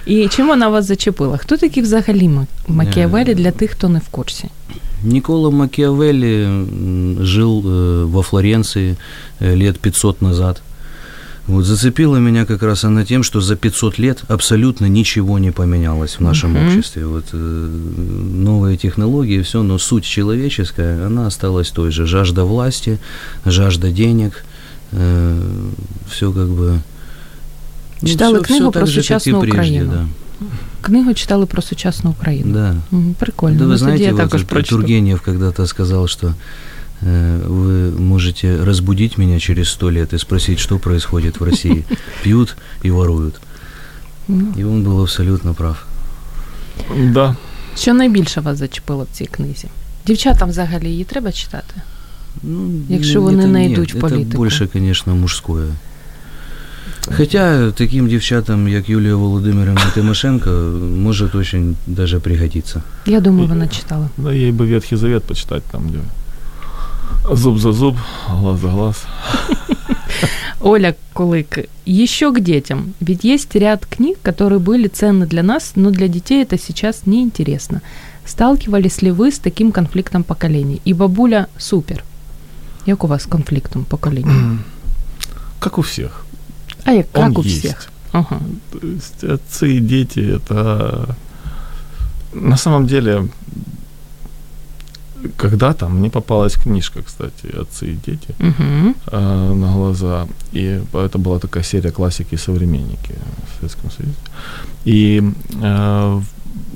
[0.07, 1.37] І чим вона вас зачепила?
[1.37, 3.35] Хто такі взагалі Ма- Макіавеллі Е.
[3.35, 4.23] для тих, хто не в курсі?
[5.04, 8.98] Николо Макиавелли м, жил э, во Флоренции
[9.40, 10.62] э, лет 500 назад.
[11.46, 16.16] Вот зацепила меня как раз она тем, что за 500 лет абсолютно ничего не поменялось
[16.16, 16.68] в нашем Мгм.
[16.68, 17.06] обществе.
[17.06, 22.06] Вот э, новые технологии, все, но суть человеческая, она осталась той же.
[22.06, 22.98] Жажда власти,
[23.46, 24.44] жажда денег,
[24.92, 26.80] все как бы...
[28.02, 29.84] ну, Читали всё- книгу всё про так же, как и сучасну прежде.
[29.84, 30.06] Да.
[30.81, 32.53] Книгу читали про сучасну Україну.
[32.55, 32.75] да.
[32.91, 33.59] Мгм, Прикольно.
[33.59, 34.81] Да ну, вы тоді знаете, я вот також Тур- прочитаю.
[34.83, 36.35] Тургенев когда-то сказал, что
[37.07, 41.85] э, вы можете разбудить меня через сто лет и спросить, что происходит в России.
[42.23, 43.35] Пьют и воруют.
[44.29, 45.77] Ну, И он был абсолютно прав.
[46.99, 47.37] Да.
[47.77, 49.69] Що найбільше вас зачепило в цій книзі?
[50.07, 51.75] Дівчатам взагалі її треба читати?
[52.43, 54.37] Ну, Якщо н- вони это не нет, йдуть в Это політику.
[54.39, 55.69] больше, конечно, мужское.
[57.10, 60.50] Хотя таким девчатам, як Юлія Володимирівна Тимошенко,
[60.98, 62.82] может очень даже пригодиться.
[63.06, 64.10] Я думаю, вона читала.
[64.18, 66.00] Да ей бы Ветхий Завет почитать там, где
[67.32, 67.96] зуб за зуб,
[68.30, 69.06] глаз за глаз.
[70.60, 72.94] Оля Кулык, еще к детям.
[73.00, 77.82] Ведь есть ряд книг, которые были ценны для нас, но для детей это сейчас неинтересно.
[78.26, 80.82] Сталкивались ли вы с таким конфликтом поколений?
[80.86, 82.04] И бабуля супер.
[82.86, 84.60] Як у вас с конфликтом поколений?
[85.60, 86.26] Как у всех.
[86.88, 87.60] А как Он у есть.
[87.60, 87.88] всех?
[88.14, 88.40] Ага.
[88.72, 91.16] То есть отцы и дети это
[92.34, 93.28] на самом деле
[95.38, 98.94] когда-то мне попалась книжка, кстати, отцы и дети Угу.
[99.12, 100.28] э, на глаза.
[100.54, 103.14] И это была такая серия классики и современники
[103.48, 104.16] в Советском Союзе.
[104.86, 105.24] И
[105.64, 106.22] э,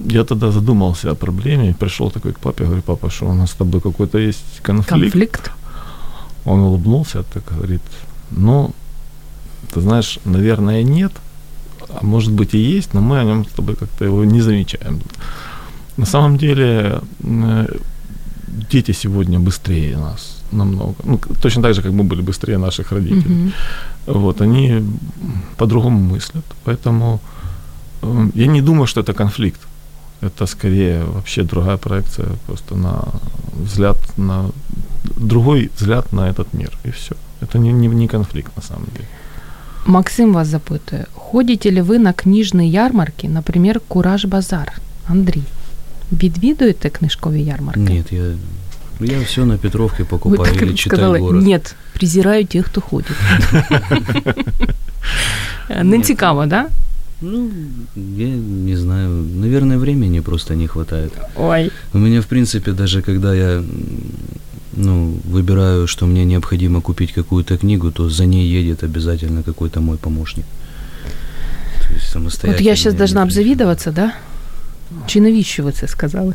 [0.10, 3.54] я тогда задумался о проблеме, пришел такой к папе, говорю, папа, что у нас с
[3.54, 4.90] тобой какой-то есть конфликт?
[4.90, 5.52] Конфликт.
[6.46, 7.82] Он улыбнулся, так говорит,
[8.32, 8.72] ну,
[9.74, 11.12] ты знаешь, наверное, нет,
[11.90, 15.00] а может быть и есть, но мы о нем с тобой как-то его не замечаем.
[15.98, 17.68] На самом деле, э,
[18.72, 20.96] дети сегодня быстрее нас намного.
[21.04, 23.36] Ну, точно так же, как мы были быстрее наших родителей.
[23.36, 23.54] Мгм.
[24.08, 24.84] Вот, они
[25.58, 26.46] по-другому мыслят.
[26.64, 27.20] Поэтому
[28.02, 29.60] э, я не думаю, что это конфликт.
[30.22, 33.04] Это скорее вообще другая проекция, просто на
[33.54, 34.52] взгляд на
[35.18, 36.72] другой взгляд на этот мир.
[36.86, 37.16] И все.
[37.42, 39.08] Это не, не, не конфликт на самом деле.
[39.87, 44.73] Максим вас запитує, ходите ли ви на книжні ярмарки, наприклад, Кураж Базар?
[45.09, 45.43] Андрій,
[46.13, 47.81] відвідуєте книжкові ярмарки?
[47.81, 48.25] Нет, я,
[49.01, 51.43] я все на Петровке Ви покупаю так или читаю сказали, город.
[51.47, 53.17] нет, презираю тих, хто ходить.
[55.85, 56.05] Не Ні.
[56.05, 56.67] цікаво, да?
[57.23, 57.49] Ну,
[58.17, 58.27] я
[58.67, 59.09] не знаю,
[59.41, 61.13] наверное, времени просто не хватает.
[61.37, 61.71] Ой.
[61.95, 63.65] У меня, в принципе, даже когда я м,
[64.74, 69.98] ну, выбираю, что мне необходимо купить какую-то книгу, то за ней едет обязательно какой-то мой
[69.98, 70.46] помощник.
[71.88, 72.70] То есть самостоятельно.
[72.70, 73.26] я зараз не должна приезжаю.
[73.26, 74.12] обзавідуватися, да?
[75.08, 76.34] Чи навіщо ви це сказали?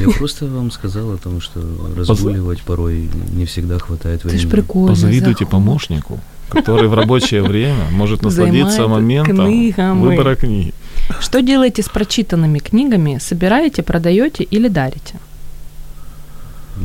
[0.00, 1.60] Я просто вам сказал о том, что
[1.96, 4.42] разгуливать порой не всегда хватает времени.
[4.42, 4.88] ж прикольно.
[4.88, 5.50] Позавидуйте заход.
[5.50, 10.00] помощнику, который в рабочее время может насладиться моментом книгами.
[10.00, 10.72] выбора книги.
[11.20, 13.18] Что делаете с прочитанными книгами?
[13.20, 15.14] Собираете, продаете или дарите?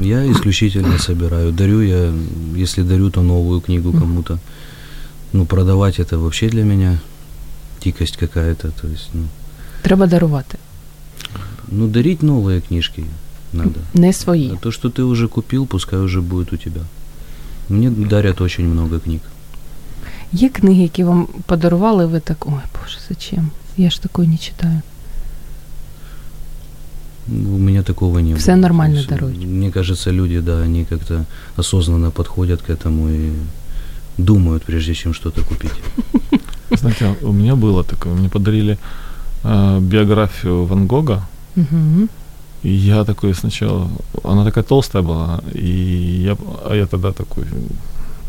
[0.01, 1.53] Я исключительно собираю.
[1.53, 2.13] Дарю я,
[2.63, 4.01] если дарю, то новую книгу Мгм.
[4.01, 4.39] кому-то.
[5.33, 6.99] Ну, продавать это вообще для меня
[7.85, 8.69] дикость какая-то.
[8.81, 9.23] То есть, ну,
[9.83, 10.59] Треба дарувати.
[11.69, 13.05] ну дарить новые книжки
[13.53, 13.81] надо.
[13.95, 14.51] Не свої.
[14.55, 16.81] А то, что ты уже купил, пускай уже будет у тебя.
[17.69, 19.21] Мне дарят очень много книг.
[20.33, 23.51] Є книги, які вам подарували, ви так, ой, боже, зачем?
[23.77, 24.81] Я ж такої не читаю.
[27.30, 28.62] У меня такого не Все было.
[28.62, 29.38] нормально То есть, даруют.
[29.38, 31.26] Мне кажется, люди, да, они как-то
[31.58, 33.32] осознанно подходят к этому и
[34.18, 35.74] думают, прежде чем что-то купить.
[36.80, 38.78] Знаете, у меня было такое, мне подарили
[39.44, 41.22] э, биографию Ван Гога,
[41.56, 42.08] Угу.
[42.64, 43.88] и я такой сначала,
[44.24, 47.46] она такая толстая была, и я, а я тогда такой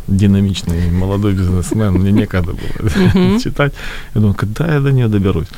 [0.09, 3.73] динамичный молодой бизнесмен, мне некогда было читать.
[4.15, 5.49] Я думаю, когда я до нее доберусь?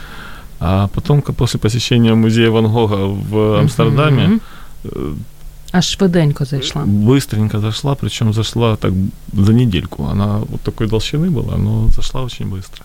[0.60, 2.96] А потом, после посещения музея Ван Гога
[3.30, 4.40] в Амстердаме, Мгм.
[4.84, 5.14] э,
[5.72, 6.82] Аж швиденько зайшла.
[6.84, 8.92] быстренько зашла, причем зашла так
[9.32, 10.04] за недельку.
[10.12, 12.84] Она вот такой толщины была, но зашла очень быстро.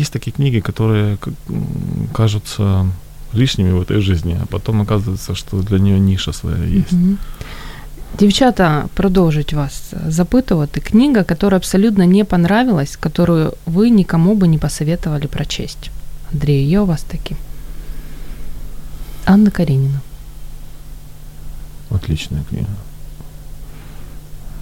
[0.00, 1.16] Есть такие книги, которые
[2.12, 2.86] кажутся
[3.34, 6.92] лишними в этой жизни, а потом оказывается, что для нее ниша своя есть.
[6.92, 7.18] Мгм.
[8.18, 10.80] Дівчата продовжують вас запитувати.
[10.80, 15.90] Книга, которая абсолютно не понравилась, которую вы никому бы не посоветовали прочесть.
[16.33, 17.35] Андрей, є у вас такі?
[19.25, 19.99] Анна Каренина.
[21.89, 22.69] Отличная книга.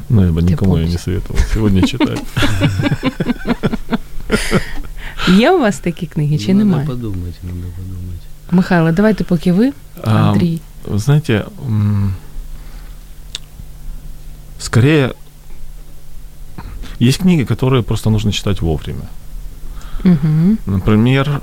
[0.09, 1.01] Но я бы Ты никому ее не помнишь.
[1.03, 2.21] советовал сегодня читать.
[5.37, 6.87] Є у вас такі книги чи надо немає?
[6.87, 8.21] подумать, надо подумать.
[8.51, 9.71] Михайло, давайте поки ви,
[10.03, 10.59] А, Андрій.
[10.87, 12.15] Вы знаете, м,
[14.59, 15.13] скорее
[17.01, 19.03] есть книги, которые просто нужно читать вовремя.
[20.02, 20.56] Угу.
[20.66, 21.42] Например,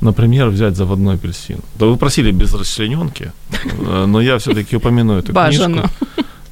[0.00, 1.60] например, взять заводной апельсин.
[1.78, 3.32] Да вы просили без расчлененки,
[3.64, 5.82] э, но я все-таки упомяну эту Бажано.
[5.82, 5.90] книжку.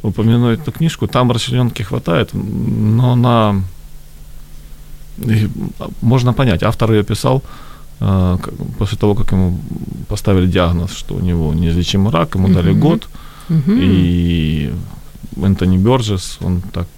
[0.02, 1.06] Упомяну эту книжку.
[1.06, 3.62] Там расчлененки хватает, но она
[5.18, 5.48] и
[6.02, 6.62] можно понять.
[6.62, 7.42] Автор ее писал
[8.00, 8.38] э,
[8.78, 9.58] после того, как ему
[10.08, 13.08] поставили диагноз, что у него неизлечимый рак, ему дали год,
[13.48, 14.72] и
[15.36, 16.88] Энтони Бёрджес, он так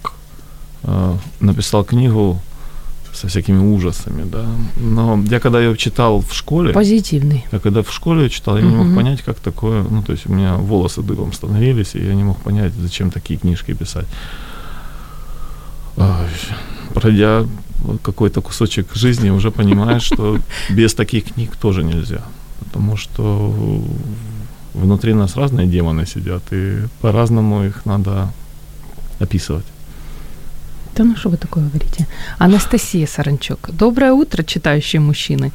[1.41, 2.41] написал книгу
[3.13, 4.47] со всякими ужасами, да.
[4.77, 7.45] Но я когда ее читал в школе, Позитивний.
[7.53, 10.27] я когда в школе её читал, я не мог понять, как такое, ну, то есть
[10.27, 14.07] у меня волосы дыбом становились, и я не мог понять, зачем такие книжки писать.
[15.97, 16.07] Ой,
[16.95, 17.45] пройдя
[18.03, 20.39] какой-то кусочек жизни, уже понимаешь, что
[20.71, 22.23] без таких книг тоже нельзя.
[22.61, 23.85] Потому что
[24.75, 28.29] внутри нас разные демоны сидят, и по-разному их надо
[29.19, 29.65] описывать.
[30.98, 32.08] Да ну что вы такое говорите?
[32.38, 33.70] Анастасия Саранчук.
[33.72, 35.52] Доброе утро, читающие мужчины.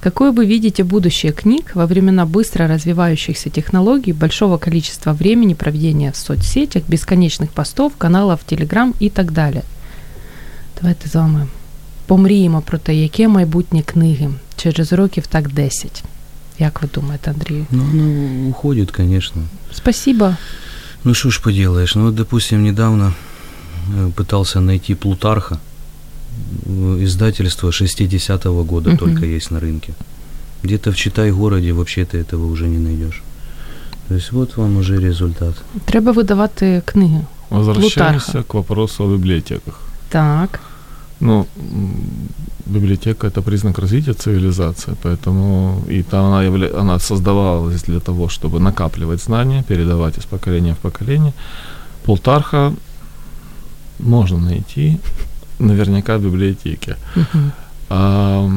[0.00, 6.16] Какое вы видите будущее книг во времена быстро развивающихся технологий, большого количества времени проведения в
[6.16, 9.62] соцсетях, бесконечных постов, каналов, телеграм і так далі?
[10.80, 11.46] Давайте з вами
[12.06, 16.04] помріємо про те, яке майбутнє книги через років так 10.
[16.58, 17.64] Як ви думаєте, Андрій?
[17.70, 19.42] Ну, оно уходит, конечно.
[19.72, 20.36] Спасибо.
[21.04, 21.94] Ну, что ж поделаешь.
[21.94, 23.12] Ну, вот, допустим, недавно э,
[24.15, 25.57] пытался найти Плутарха.
[26.65, 28.97] Э, Издательство 60-го года Мгм.
[28.97, 29.93] только есть на рынке.
[30.63, 33.21] Где-то в Читай-городе вообще-то этого уже не найдешь.
[34.07, 35.55] То есть вот вам уже результат.
[35.85, 37.21] Треба видавати книги.
[37.49, 39.79] Возвращаемся к вопросу о библиотеках.
[40.09, 40.59] Так.
[41.19, 41.45] Ну,
[42.65, 46.79] библиотека это признак развития цивилизации, поэтому и там она, явля...
[46.79, 51.33] она создавалась для того, чтобы накапливать знания, передавать из поколения в поколение.
[52.05, 52.73] Полтарха
[54.03, 54.99] можно найти
[55.59, 56.95] наверняка в библиотеке.
[57.89, 58.49] А,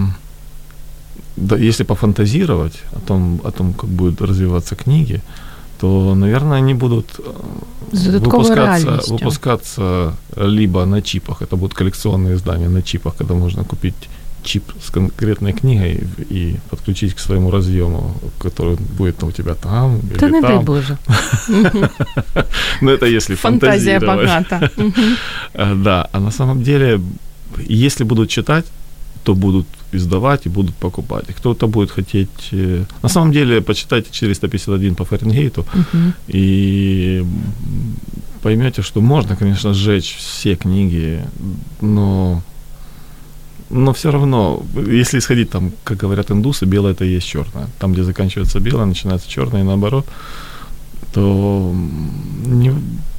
[1.37, 5.21] да, если пофантазировать о том, о том, как будут развиваться книги,
[5.81, 9.13] то, наверное, они будут э, выпускаться, реальностью.
[9.15, 14.09] выпускаться либо на чипах, это будут коллекционные издания на чипах, когда можно купить
[14.47, 20.19] чип с конкретной книгой и подключить к своему разъему, который будет у тебя там или
[20.41, 20.65] дай там.
[20.65, 20.97] Боже.
[21.49, 21.89] Мгм.
[22.83, 24.49] Ну, это если Фантазія фантазировать.
[24.49, 24.71] багата.
[24.77, 25.17] Мгм.
[25.55, 27.01] А, Да, а на самом деле,
[27.69, 28.65] если будут читать,
[29.25, 31.25] то будут издавать и будут покупать.
[31.31, 32.53] И кто-то будет хотеть...
[32.53, 35.65] э, На самом деле, почитайте 451 по Фаренгейту,
[36.29, 37.25] и
[38.43, 41.21] поймете, что можно, конечно, сжечь все книги,
[41.81, 42.43] но
[43.70, 47.68] но все равно, если исходить там, как говорят индусы, белое это и есть черное.
[47.80, 50.06] Там, где заканчивается белое, начинается черное, и наоборот,
[51.14, 51.20] то
[51.74, 52.74] м, не,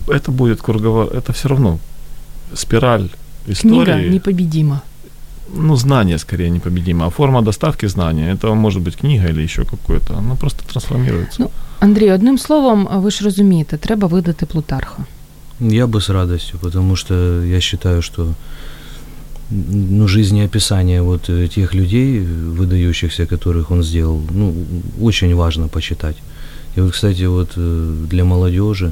[0.09, 1.79] это будет круговор, это все равно
[2.55, 3.09] спираль
[3.61, 4.11] Книга истории.
[4.11, 4.81] непобедима.
[5.57, 7.07] Ну, знание скорее непобедимо.
[7.07, 11.37] А форма доставки знания, это может быть книга или еще какое-то, оно просто трансформируется.
[11.43, 11.51] Ну,
[11.81, 15.05] Андрій, одним словом, ви ж розумієте, треба видати Плутарха.
[15.61, 18.35] Я бы с радостью, потому что я считаю, что м,
[19.52, 22.20] ну, жизнеописание вот э, тех людей,
[22.58, 24.54] выдающихся, которых он сделал, ну,
[25.02, 26.16] очень важно почитать.
[26.78, 28.92] И вот, кстати, вот э, для молодежи,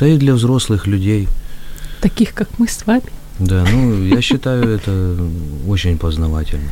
[0.00, 1.28] да и для взрослых людей,
[2.00, 3.02] Таких, як ми з вами.
[3.40, 5.16] да, ну, я считаю это
[5.68, 6.70] очень познавательно.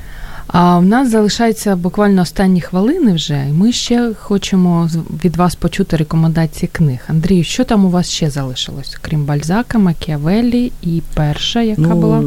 [0.50, 5.56] А в нас залишається буквально останні хвилини вже, і ми ще хочемо з- від вас
[5.56, 7.00] почути рекомендації книг.
[7.08, 12.24] Андрію, що там у вас ще залишилось, крім Бальзака, Макіавеллі і перша, яка ну, була?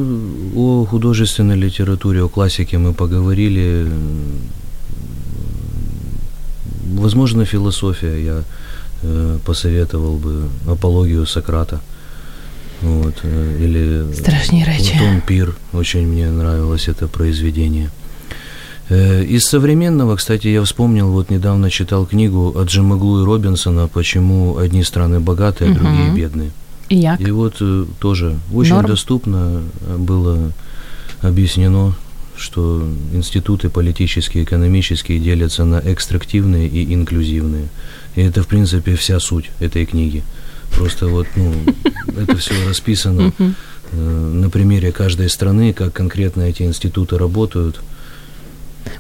[0.56, 3.86] о художественной литературе, о классике мы поговорили.
[6.94, 8.24] Возможно, философия.
[8.24, 8.42] Я
[9.02, 11.80] э, посоветовал бы апологию Сократа.
[12.82, 14.92] Вот, э, или Страшні речі.
[14.98, 15.54] Платон Пир.
[15.72, 17.88] Очень мне нравилось это произведение.
[18.93, 24.57] Э, Из современного, кстати, я вспомнил, вот недавно читал книгу от Джимаглу и Робинсона «Почему
[24.57, 26.15] одни страны богатые, а другие Мгм.
[26.15, 26.49] бедные».
[26.89, 27.21] І як?
[27.21, 28.87] И вот э, тоже очень Норм.
[28.87, 30.51] доступно э, было
[31.21, 31.93] объяснено,
[32.37, 32.83] что
[33.15, 37.67] институты политические, экономические делятся на экстрактивные и инклюзивные.
[38.15, 40.21] И это, в принципе, вся суть этой книги.
[40.77, 41.53] Просто вот, ну,
[42.21, 43.31] это все расписано
[43.91, 47.79] на примере каждой страны, как конкретно эти институты работают.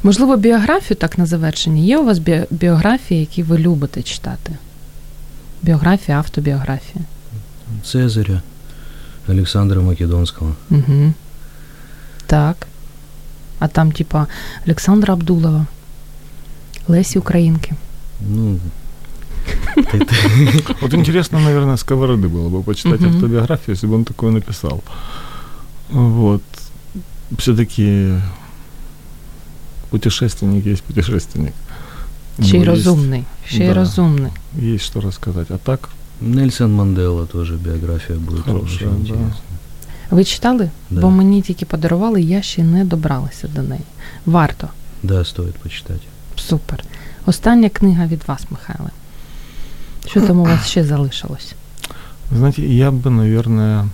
[0.02, 1.82] Можливо, біографію так на завершення.
[1.82, 4.52] Є у вас бі- біографії, які ви любите читати?
[5.62, 7.04] Біографія, автобіографія.
[7.84, 8.42] Цезаря,
[9.28, 10.54] Александра Македонского.
[10.70, 11.12] Угу.
[12.26, 12.66] Так.
[13.58, 14.26] А там, типа,
[14.66, 15.66] Олександра Абдулова,
[16.88, 17.72] Лесі Українки.
[18.30, 18.58] Ну,
[19.76, 23.14] это- Вот интересно, наверное, Сковороды было бы почитать Мгм.
[23.14, 24.80] автобиографию, если бы он такое написал.
[25.90, 26.42] Вот.
[27.38, 28.14] Все-таки
[29.92, 31.52] путешественник есть путешественник.
[32.38, 33.24] У Ще й него есть- розумний.
[33.46, 33.74] Ще й да.
[33.74, 34.32] розумний.
[34.62, 35.50] Есть что рассказать.
[35.50, 35.88] А так,
[36.20, 38.96] Нельсон Мандела тоже биография будет Хорошая, очень да.
[38.96, 39.32] интересная.
[40.10, 40.70] Ви читали?
[40.90, 41.00] Да.
[41.00, 43.82] Бо мені тільки подарували, я ще не добралася до неї.
[44.26, 44.68] Варто.
[45.02, 46.02] Да, стоит почитать.
[46.36, 46.84] Супер.
[47.26, 48.90] Остання книга від вас, Михайле.
[50.06, 51.54] Що там у вас ще залишилось?
[52.36, 53.88] знаете, я бы, наверное...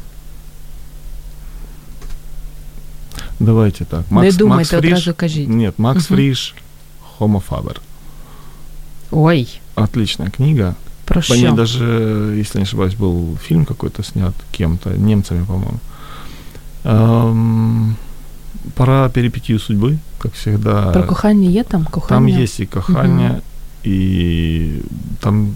[3.40, 4.04] Давайте так.
[4.12, 5.50] не Макс думайте, Фриш- одразу кажіть.
[5.50, 6.18] Нет, Макс Мгм.
[6.18, 6.56] Фриш,
[7.20, 7.78] Homo Faber.
[9.12, 10.76] Ой, Отличная книга.
[11.06, 11.84] про По ней даже,
[12.40, 15.80] если не ошибаюсь, был фильм какой-то снят кем-то, немцами, по-моему.
[16.86, 17.96] Эм,
[18.76, 20.92] Про перипетию судьбы, как всегда.
[20.92, 21.86] Про кохання є там?
[21.86, 22.10] Кохання?
[22.32, 23.42] Там есть и кохание,
[23.86, 24.82] И
[25.20, 25.56] там,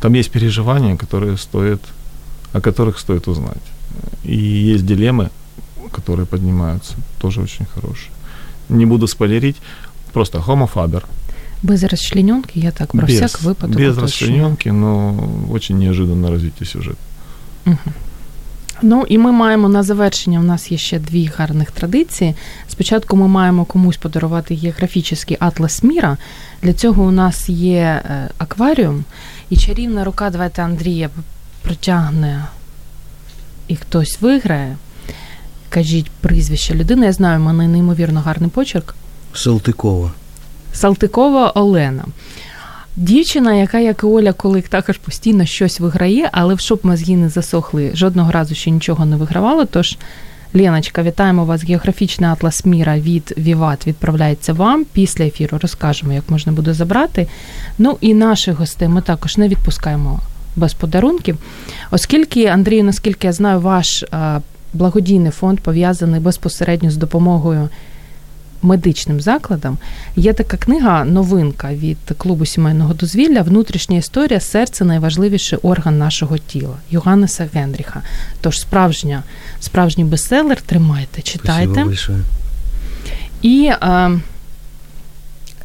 [0.00, 1.80] там есть переживания, которые стоит,
[2.52, 3.62] о которых стоит узнать.
[4.24, 4.36] И
[4.74, 5.28] есть дилеммы,
[5.90, 8.10] которые поднимаются, тоже очень хорошие.
[8.68, 9.56] Не буду спойлерить,
[10.12, 11.04] просто Homo faber.
[11.62, 13.76] Без расчлененки, я так про без, всяк випадок.
[13.76, 14.02] Без уточню.
[14.02, 16.98] расчлененки, но очень неожиданно развитие сюжета.
[17.66, 17.92] Угу.
[18.82, 20.40] Ну і ми маємо на завершення.
[20.40, 22.34] У нас є ще дві гарних традиції.
[22.68, 26.16] Спочатку ми маємо комусь подарувати географічний атлас міра.
[26.62, 29.04] Для цього у нас є е, акваріум,
[29.50, 31.10] і чарівна рука, давайте Андрія
[31.62, 32.44] протягне
[33.68, 34.76] і хтось виграє.
[35.68, 37.06] Кажіть прізвище людини.
[37.06, 38.94] Я знаю, в мене неймовірно гарний почерк.
[39.34, 40.10] Салтыкова.
[40.72, 42.04] Салтикова Олена.
[42.96, 47.28] Дівчина, яка, як і Оля, коли також постійно щось виграє, але в щоб мозги не
[47.28, 49.64] засохли, жодного разу ще нічого не вигравала.
[49.64, 49.96] Тож,
[50.54, 51.64] Леночка, вітаємо вас.
[51.64, 54.86] Географічний атлас міра від Віват відправляється вам.
[54.92, 57.28] Після ефіру розкажемо, як можна буде забрати.
[57.78, 60.20] Ну і наших гостей ми також не відпускаємо
[60.56, 61.38] без подарунків,
[61.90, 64.40] оскільки, Андрію, наскільки я знаю, ваш а,
[64.72, 67.68] благодійний фонд пов'язаний безпосередньо з допомогою
[68.62, 69.78] медичним закладам.
[70.16, 76.76] Є така книга, новинка від клубу сімейного дозвілля Внутрішня історія серце найважливіший орган нашого тіла
[76.90, 78.02] Йоганнеса Генріха.
[78.40, 79.22] Тож справжня,
[79.60, 81.86] справжній бестселер, тримайте, читайте.
[83.42, 84.20] І е,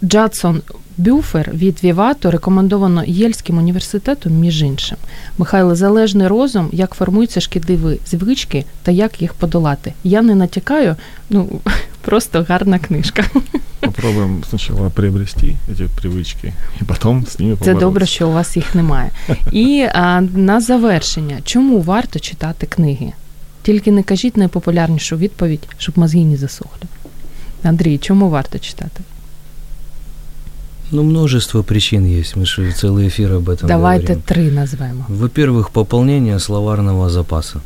[0.04, 0.62] Джадсон
[0.98, 4.98] Бюфер від Вівато рекомендовано Єльським університетом, між іншим.
[5.38, 9.94] Михайло, залежний розум, як формуються шкідливі звички та як їх подолати.
[10.04, 10.96] Я не натякаю,
[11.30, 11.50] ну
[12.02, 13.24] просто гарна книжка.
[13.80, 18.76] Попробуем сначала приобрести эти привычки, и потом с ними Це добре, що у вас їх
[18.76, 19.10] немає.
[19.52, 23.12] І а, на завершення, чому варто читати книги?
[23.64, 26.88] Тільки не кажіть найпопулярнішу відповідь, щоб мозги не засохли.
[27.64, 29.02] Андрій, чому варто читати?
[30.94, 32.36] Ну, множество причин есть.
[32.36, 34.24] Мы же целый эфир об этом Давайте говорим.
[34.26, 35.06] три назвемо.
[35.10, 37.62] Во-первых, пополнение словарного запаса.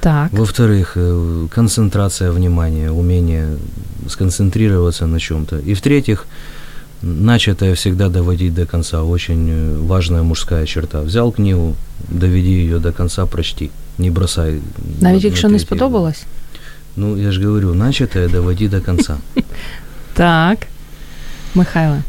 [0.00, 0.32] Так.
[0.32, 3.46] Во-вторых, э, концентрация внимания, умение
[4.08, 5.56] сконцентрироваться на чем-то.
[5.58, 6.26] И в-третьих,
[7.02, 9.02] начатое всегда доводить до конца.
[9.02, 11.00] Очень э, важная мужская черта.
[11.00, 11.74] Взял книгу,
[12.08, 13.70] доведи ее до конца, прочти.
[13.98, 14.52] Не бросай.
[14.52, 16.22] на- Навіть на якщо не сподобалось?
[16.96, 19.18] Ну, я же говорю, начатое доводи до конца.
[20.14, 20.58] Так.
[21.54, 22.02] Михайло.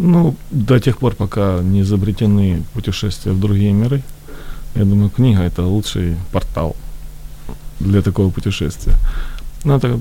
[0.00, 4.02] Ну, до тех пор, пока не изобретены путешествия в другие миры,
[4.76, 6.76] я думаю, книга это лучший портал
[7.80, 8.94] для такого путешествия.
[9.64, 10.00] Ну, это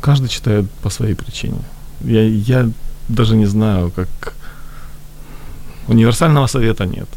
[0.00, 1.58] каждый читает по своей причине.
[2.02, 2.70] Я, я
[3.08, 4.34] даже не знаю, как
[5.88, 7.08] универсального совета нет.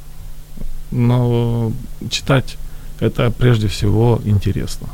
[0.92, 1.74] Но
[2.10, 2.58] читать
[3.02, 4.88] это прежде всего интересно.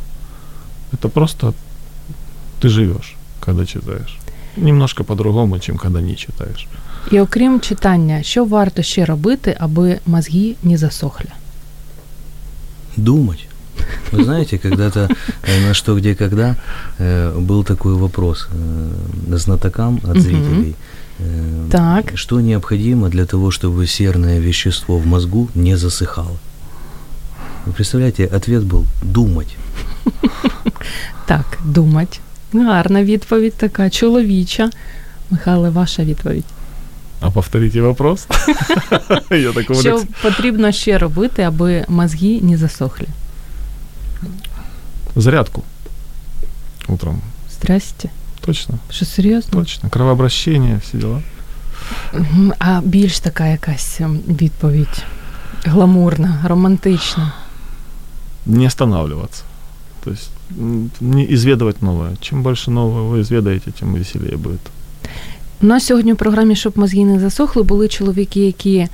[0.91, 1.53] Это просто
[2.59, 4.20] ты живешь, когда читаешь.
[4.57, 6.67] Немножко по-другому, чем когда не читаешь.
[7.11, 11.29] І окрім читання, що варто ще робити, аби мозги не засохли?
[12.97, 13.47] Думать.
[14.11, 15.07] Вы знаете, когда-то
[15.43, 16.55] э, на «Что, где, когда»
[16.99, 20.75] э, был такой вопрос э, знатокам от зрителей.
[21.71, 22.17] Так.
[22.17, 26.37] Что необходимо для того, чтобы серное вещество в мозгу не засыхало?
[27.65, 29.57] Вы представляете, ответ был «думать».
[31.27, 32.19] Так, думать.
[32.52, 34.70] Гарна відповідь така, чоловіча.
[35.30, 36.44] Михайле, ваша відповідь.
[37.20, 38.26] А повторите вопрос.
[39.30, 43.06] Я такого Що лекс- потрібно ще робити, аби мозги не засохли?
[45.16, 45.62] Зарядку
[46.88, 47.20] утром.
[47.58, 48.08] Здрасте.
[48.40, 49.60] Точно, Що серйозно?
[49.60, 49.90] точно.
[49.90, 51.22] Кровообращение, все дела.
[52.12, 52.52] Мгм.
[52.58, 55.04] А більш така якась ем, відповідь
[55.64, 57.32] гламурна, романтична.
[58.46, 59.42] Не останавливаться.
[60.04, 60.39] То есть м,
[61.01, 62.15] не изведывать новое.
[62.21, 64.61] Чем больше нового вы изведаете, тем веселее будет.
[65.61, 68.87] У нас сьогодні в програмі Щоб мозги не засохли були чоловіки, які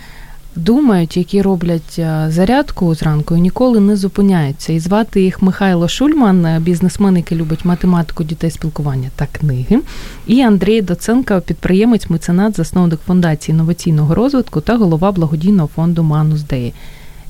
[0.58, 4.74] думають, які роблять е, зарядку зранку і ніколи не зупиняються.
[4.74, 9.80] І звати їх Михайло Шульман, е, бізнесмен, який любить математику, дітей, спілкування та книги.
[10.28, 16.74] І Андрій Доценко, підприємець, меценат, засновник фундації інноваційного розвитку та голова благодійного фонду Манус Деї.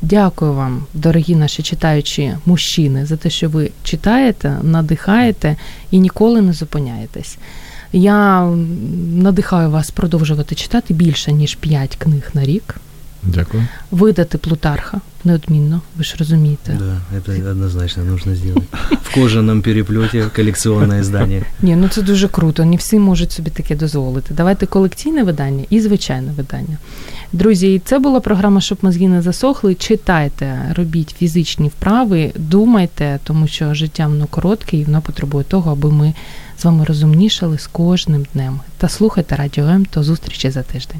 [0.01, 5.55] Дякую вам, дорогі наші читаючі мужчини, за те, що ви читаєте, надихаєте
[5.91, 7.37] і ніколи не зупиняєтесь.
[7.93, 8.45] Я
[9.13, 12.75] надихаю вас продовжувати читати більше ніж 5 книг на рік,
[13.23, 13.63] Дякую.
[13.91, 16.77] видати Плутарха неодмінно, ви ж розумієте.
[16.79, 18.63] Да, это однозначно нужно сделать.
[19.03, 21.43] В кожаном переплете коллекционное издание.
[21.61, 22.65] Ні, ну це дуже круто.
[22.65, 24.33] Не всі можуть собі таке дозволити.
[24.33, 26.77] Давайте колекційне видання і звичайне видання.
[27.33, 29.75] Друзі, і це була програма, щоб мозги не засохли.
[29.75, 35.91] Читайте, робіть фізичні вправи, думайте, тому що життя воно коротке і воно потребує того, аби
[35.91, 36.13] ми
[36.59, 38.59] з вами розумнішали з кожним днем.
[38.77, 40.99] Та слухайте Радіо М, то зустрічі за тиждень.